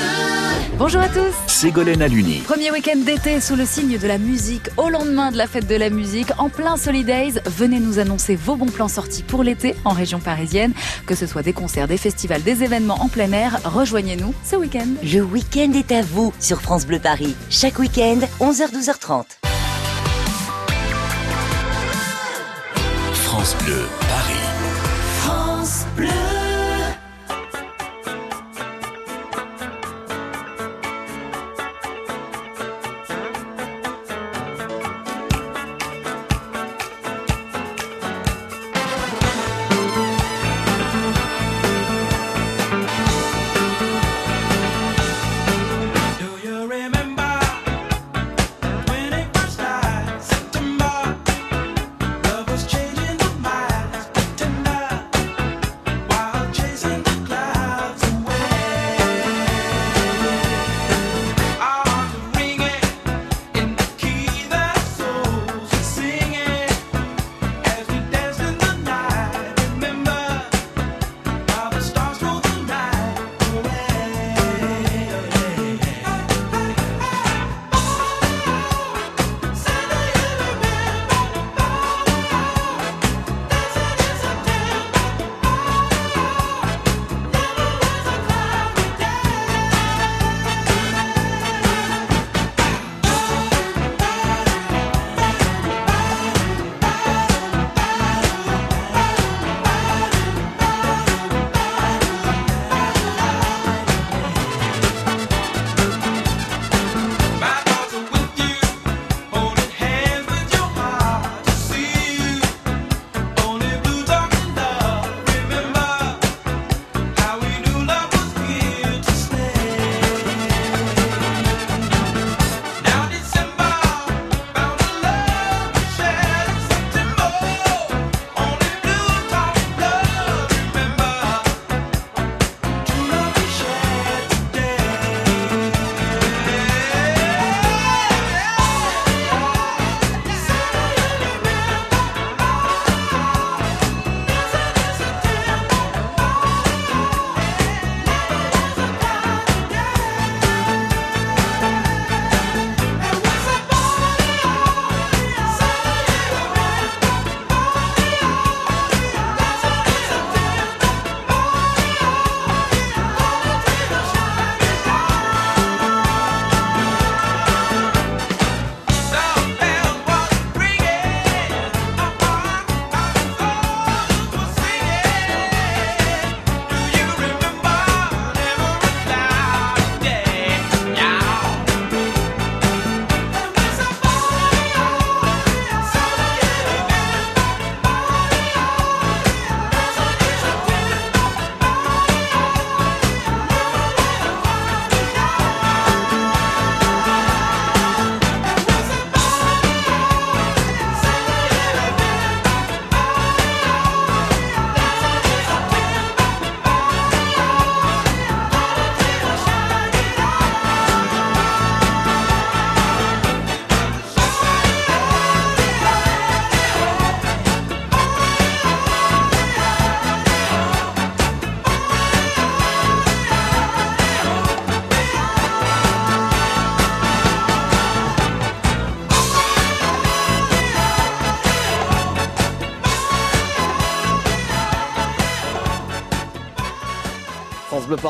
Bonjour 0.78 1.02
à 1.02 1.08
tous. 1.08 1.34
Ségolène 1.46 2.02
Aluni. 2.02 2.38
Premier 2.38 2.72
week-end 2.72 2.96
d'été 2.96 3.40
sous 3.40 3.54
le 3.54 3.64
signe 3.64 3.98
de 3.98 4.08
la 4.08 4.18
musique, 4.18 4.68
au 4.78 4.88
lendemain 4.88 5.30
de 5.30 5.36
la 5.36 5.46
fête 5.46 5.68
de 5.68 5.76
la 5.76 5.90
musique, 5.90 6.28
en 6.38 6.48
plein 6.48 6.76
Solidays, 6.76 7.40
venez 7.46 7.78
nous 7.78 7.98
annoncer 7.98 8.34
vos 8.34 8.56
bons 8.56 8.66
plans 8.66 8.88
sortis 8.88 9.22
pour 9.22 9.44
l'été 9.44 9.76
en 9.84 9.90
région 9.90 10.18
parisienne. 10.18 10.72
Que 11.06 11.14
ce 11.14 11.26
soit 11.26 11.42
des 11.42 11.52
concerts, 11.52 11.88
des 11.88 11.98
festivals, 11.98 12.42
des 12.42 12.64
événements 12.64 13.00
en 13.00 13.08
plein 13.08 13.30
air, 13.32 13.60
rejoignez-nous 13.64 14.34
ce 14.44 14.56
week-end. 14.56 14.88
Le 15.04 15.20
week-end 15.20 15.72
est 15.72 15.92
à 15.92 16.02
vous 16.02 16.32
sur 16.40 16.60
France 16.60 16.86
Bleu 16.86 16.98
Paris. 16.98 17.36
Chaque 17.48 17.78
week-end, 17.78 18.18
11h-12h30. 18.40 19.24
France 23.42 23.56
Bleu, 23.64 23.88
Paris. 24.08 24.46
France 25.18 25.84
Bleu. 25.96 26.31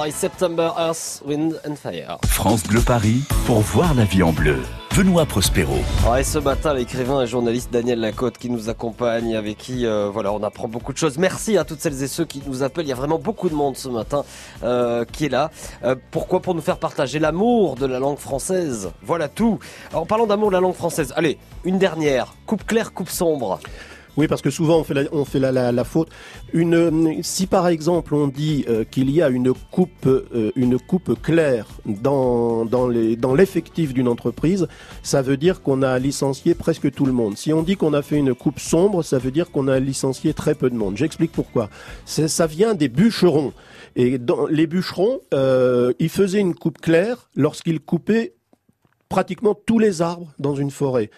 France 0.03 0.11
Bleu 0.11 0.11
Paris, 0.11 0.13
September, 0.13 0.71
Earth, 0.77 1.23
Wind 1.25 1.61
and 1.65 1.77
Fire. 1.77 2.19
France 2.27 2.65
Bleu 2.65 2.81
Paris, 2.81 3.23
pour 3.47 3.61
voir 3.61 3.95
la 3.95 4.05
vie 4.05 4.25
en 4.25 4.33
bleu. 4.33 4.59
Benoît 4.97 5.27
Prospero. 5.27 5.77
Et 6.19 6.25
ce 6.25 6.41
matin, 6.41 6.75
l'écrivain 6.75 7.23
et 7.23 7.27
journaliste 7.29 7.73
Daniel 7.73 8.01
Lacote 8.01 8.37
qui 8.37 8.51
nous 8.51 8.69
accompagne, 8.69 9.37
avec 9.37 9.59
qui 9.59 9.87
euh, 9.87 10.11
voilà, 10.13 10.33
on 10.33 10.43
apprend 10.43 10.67
beaucoup 10.67 10.93
de 10.93 10.99
choses. 10.99 11.19
Merci 11.19 11.57
à 11.57 11.65
toutes 11.65 11.81
celles 11.81 12.03
et 12.03 12.09
ceux 12.09 12.25
qui 12.25 12.43
nous 12.45 12.65
appellent. 12.65 12.87
Il 12.87 12.89
y 12.89 12.93
a 12.93 12.97
vraiment 12.97 13.21
beaucoup 13.21 13.49
de 13.49 13.55
monde 13.55 13.77
ce 13.77 13.89
matin 13.89 14.25
euh, 14.65 15.05
qui 15.05 15.27
est 15.27 15.29
là. 15.29 15.53
Euh, 15.85 15.95
pourquoi? 16.11 16.41
Pour 16.41 16.57
nous 16.57 16.63
faire 16.63 16.79
partager 16.79 17.21
l'amour 17.21 17.77
de 17.77 17.87
la 17.87 18.01
langue 18.01 18.19
française. 18.19 18.91
Voilà 19.03 19.29
tout. 19.29 19.61
En 19.95 20.05
parlant 20.05 20.27
d'amour 20.27 20.49
de 20.49 20.55
la 20.55 20.61
langue 20.61 20.75
française, 20.75 21.13
allez, 21.15 21.39
une 21.65 21.79
dernière. 21.79 22.35
Coupe 22.47 22.67
claire, 22.67 22.93
coupe 22.93 23.09
sombre. 23.09 23.61
Oui, 24.17 24.29
parce 24.29 24.43
que 24.43 24.51
souvent 24.51 24.79
on 24.79 24.85
fait 24.85 24.95
la, 24.95 25.03
on 25.13 25.25
fait 25.25 25.39
la, 25.39 25.53
la, 25.53 25.73
la 25.73 25.85
faute. 25.85 26.09
Une, 26.53 27.23
si 27.23 27.47
par 27.47 27.69
exemple 27.69 28.15
on 28.15 28.27
dit 28.29 28.65
euh, 28.69 28.85
qu'il 28.85 29.11
y 29.11 29.23
a 29.23 29.29
une 29.29 29.55
coupe, 29.71 30.07
euh, 30.07 30.53
une 30.55 30.79
coupe 30.79 31.21
claire 31.23 31.67
dans 31.87 32.67
dans 32.67 32.89
les 32.89 33.17
dans 33.17 33.35
l'effectif 33.35 33.95
d'une 33.95 34.09
entreprise, 34.09 34.69
ça 35.03 35.23
veut 35.23 35.39
dire 35.39 35.63
qu'on 35.63 35.83
a 35.83 35.99
licencié 35.99 36.55
presque 36.55 36.91
tout 36.93 37.07
le 37.07 37.13
monde. 37.13 37.39
Si 37.39 37.53
on 37.55 37.63
dit 37.63 37.77
qu'on 37.77 37.95
a 37.95 38.03
fait 38.03 38.17
une 38.17 38.35
coupe 38.35 38.61
sombre, 38.61 39.03
ça 39.03 39.19
veut 39.19 39.31
dire 39.31 39.51
qu'on 39.51 39.67
a 39.67 39.79
licencié 39.79 40.35
très 40.35 40.55
peu 40.55 40.69
de 40.69 40.75
monde. 40.75 40.97
J'explique 40.97 41.33
pourquoi. 41.33 41.71
Ça 42.05 42.47
vient 42.47 42.75
des 42.75 42.89
bûcherons. 42.89 43.53
Et 43.97 44.19
dans 44.19 44.47
les 44.47 44.67
bûcherons, 44.67 45.21
euh, 45.35 45.93
ils 45.99 46.09
faisaient 46.09 46.41
une 46.41 46.55
coupe 46.55 46.81
claire 46.81 47.29
lorsqu'ils 47.35 47.81
coupaient 47.81 48.35
pratiquement 49.09 49.55
tous 49.55 49.79
les 49.79 50.01
arbres 50.01 50.33
dans 50.39 50.55
une 50.55 50.71
forêt 50.71 51.11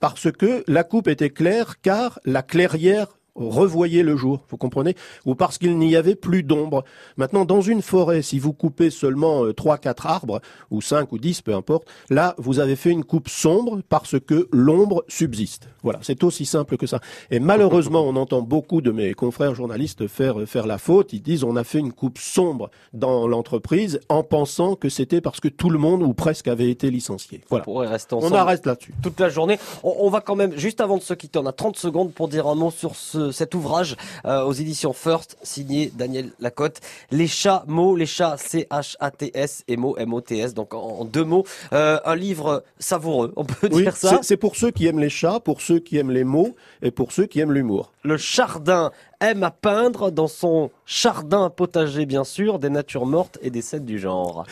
parce 0.00 0.30
que 0.30 0.64
la 0.66 0.84
coupe 0.84 1.08
était 1.08 1.30
claire 1.30 1.80
car 1.80 2.20
la 2.24 2.42
clairière 2.42 3.17
revoyait 3.38 4.02
le 4.02 4.16
jour, 4.16 4.40
vous 4.50 4.56
comprenez 4.56 4.94
Ou 5.24 5.34
parce 5.34 5.58
qu'il 5.58 5.78
n'y 5.78 5.96
avait 5.96 6.14
plus 6.14 6.42
d'ombre. 6.42 6.84
Maintenant, 7.16 7.44
dans 7.44 7.60
une 7.60 7.82
forêt, 7.82 8.22
si 8.22 8.38
vous 8.38 8.52
coupez 8.52 8.90
seulement 8.90 9.44
euh, 9.44 9.52
trois, 9.52 9.78
quatre 9.78 10.06
arbres, 10.06 10.40
ou 10.70 10.80
cinq 10.80 11.12
ou 11.12 11.18
dix, 11.18 11.40
peu 11.42 11.54
importe, 11.54 11.86
là, 12.10 12.34
vous 12.38 12.58
avez 12.60 12.76
fait 12.76 12.90
une 12.90 13.04
coupe 13.04 13.28
sombre 13.28 13.80
parce 13.88 14.18
que 14.20 14.48
l'ombre 14.52 15.04
subsiste. 15.08 15.68
Voilà, 15.82 16.00
c'est 16.02 16.24
aussi 16.24 16.44
simple 16.44 16.76
que 16.76 16.86
ça. 16.86 17.00
Et 17.30 17.38
malheureusement, 17.40 18.02
on 18.02 18.16
entend 18.16 18.42
beaucoup 18.42 18.80
de 18.80 18.90
mes 18.90 19.14
confrères 19.14 19.54
journalistes 19.54 20.06
faire, 20.08 20.36
faire 20.46 20.66
la 20.66 20.78
faute. 20.78 21.12
Ils 21.12 21.22
disent 21.22 21.44
on 21.44 21.56
a 21.56 21.64
fait 21.64 21.78
une 21.78 21.92
coupe 21.92 22.18
sombre 22.18 22.70
dans 22.92 23.26
l'entreprise 23.28 24.00
en 24.08 24.22
pensant 24.22 24.74
que 24.74 24.88
c'était 24.88 25.20
parce 25.20 25.40
que 25.40 25.48
tout 25.48 25.70
le 25.70 25.78
monde 25.78 26.02
ou 26.02 26.12
presque 26.14 26.48
avait 26.48 26.70
été 26.70 26.90
licencié. 26.90 27.40
Voilà. 27.48 27.62
On 27.62 27.72
pourrait 27.72 27.86
rester 27.86 28.14
On 28.14 28.32
arrête 28.32 28.66
là-dessus. 28.66 28.92
toute 29.02 29.20
la 29.20 29.28
journée. 29.28 29.58
On, 29.82 29.94
on 30.00 30.10
va 30.10 30.20
quand 30.20 30.36
même, 30.36 30.56
juste 30.56 30.80
avant 30.80 30.96
de 30.96 31.02
se 31.02 31.14
quitter, 31.14 31.38
on 31.38 31.46
a 31.46 31.52
30 31.52 31.76
secondes 31.76 32.12
pour 32.12 32.28
dire 32.28 32.46
un 32.46 32.54
mot 32.54 32.70
sur 32.70 32.96
ce, 32.96 33.27
cet 33.32 33.54
ouvrage 33.54 33.96
euh, 34.24 34.42
aux 34.42 34.52
éditions 34.52 34.92
First, 34.92 35.36
signé 35.42 35.92
Daniel 35.94 36.30
Lacotte. 36.40 36.80
Les 37.10 37.26
chats 37.26 37.64
mots, 37.66 37.96
les 37.96 38.06
chats 38.06 38.36
C-H-A-T-S 38.38 39.64
et 39.68 39.76
mots 39.76 39.96
M-O-T-S, 39.96 40.54
donc 40.54 40.74
en, 40.74 40.78
en 41.00 41.04
deux 41.04 41.24
mots. 41.24 41.44
Euh, 41.72 41.98
un 42.04 42.14
livre 42.16 42.64
savoureux, 42.78 43.32
on 43.36 43.44
peut 43.44 43.68
Oui, 43.72 43.82
dire 43.82 43.96
ça. 43.96 44.10
c'est- 44.10 44.22
c'est 44.22 44.36
pour 44.36 44.56
ceux 44.56 44.70
qui 44.70 44.86
aiment 44.86 44.98
les 45.00 45.10
chats, 45.10 45.40
pour 45.40 45.60
ceux 45.60 45.78
qui 45.78 45.96
aiment 45.98 46.10
les 46.10 46.24
mots 46.24 46.54
et 46.82 46.90
pour 46.90 47.12
ceux 47.12 47.26
qui 47.26 47.40
aiment 47.40 47.52
l'humour. 47.52 47.92
Le 48.02 48.16
chardin 48.16 48.90
aime 49.20 49.42
à 49.42 49.50
peindre 49.50 50.10
dans 50.10 50.28
son 50.28 50.70
chardin 50.86 51.50
potager, 51.50 52.06
bien 52.06 52.24
sûr, 52.24 52.58
des 52.58 52.70
natures 52.70 53.06
mortes 53.06 53.38
et 53.42 53.50
des 53.50 53.62
scènes 53.62 53.84
du 53.84 53.98
genre. 53.98 54.46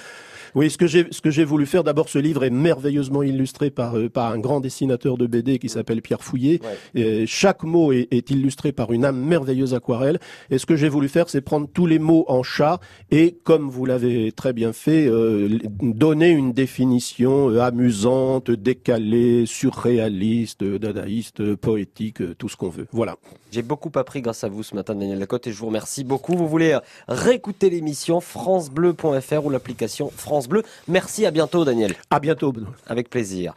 Oui, 0.54 0.70
ce 0.70 0.78
que 0.78 0.86
j'ai 0.86 1.06
ce 1.10 1.20
que 1.20 1.30
j'ai 1.30 1.44
voulu 1.44 1.66
faire, 1.66 1.84
d'abord, 1.84 2.08
ce 2.08 2.18
livre 2.18 2.44
est 2.44 2.50
merveilleusement 2.50 3.22
illustré 3.22 3.70
par 3.70 3.96
euh, 3.96 4.08
par 4.08 4.32
un 4.32 4.38
grand 4.38 4.60
dessinateur 4.60 5.16
de 5.16 5.26
BD 5.26 5.58
qui 5.58 5.68
s'appelle 5.68 6.02
Pierre 6.02 6.22
Fouillet. 6.22 6.60
Et 6.94 7.26
chaque 7.26 7.62
mot 7.62 7.92
est, 7.92 8.08
est 8.10 8.30
illustré 8.30 8.72
par 8.72 8.92
une 8.92 9.04
âme 9.04 9.18
merveilleuse 9.18 9.74
aquarelle. 9.74 10.18
Et 10.50 10.58
ce 10.58 10.66
que 10.66 10.76
j'ai 10.76 10.88
voulu 10.88 11.08
faire, 11.08 11.28
c'est 11.28 11.40
prendre 11.40 11.68
tous 11.72 11.86
les 11.86 11.98
mots 11.98 12.24
en 12.28 12.42
chat 12.42 12.80
et, 13.10 13.38
comme 13.44 13.68
vous 13.68 13.86
l'avez 13.86 14.32
très 14.32 14.52
bien 14.52 14.72
fait, 14.72 15.06
euh, 15.06 15.58
donner 15.80 16.30
une 16.30 16.52
définition 16.52 17.50
euh, 17.50 17.60
amusante, 17.60 18.50
décalée, 18.50 19.44
surréaliste, 19.46 20.64
dadaïste, 20.64 21.54
poétique, 21.56 22.36
tout 22.38 22.48
ce 22.48 22.56
qu'on 22.56 22.68
veut. 22.68 22.86
Voilà. 22.92 23.16
J'ai 23.52 23.62
beaucoup 23.62 23.92
appris 23.94 24.22
grâce 24.22 24.44
à 24.44 24.48
vous 24.48 24.62
ce 24.62 24.74
matin, 24.74 24.94
Daniel 24.94 25.18
Lacotte, 25.18 25.46
et 25.46 25.52
je 25.52 25.58
vous 25.58 25.66
remercie 25.66 26.04
beaucoup. 26.04 26.34
Vous 26.36 26.48
voulez 26.48 26.78
réécouter 27.08 27.70
l'émission 27.70 28.20
francebleu.fr 28.20 29.44
ou 29.44 29.50
l'application 29.50 30.10
France 30.46 30.48
Bleu. 30.48 30.62
Merci, 30.88 31.26
à 31.26 31.30
bientôt, 31.30 31.64
Daniel. 31.64 31.94
À 32.10 32.20
bientôt, 32.20 32.52
Benoît. 32.52 32.70
Avec 32.86 33.10
plaisir. 33.10 33.54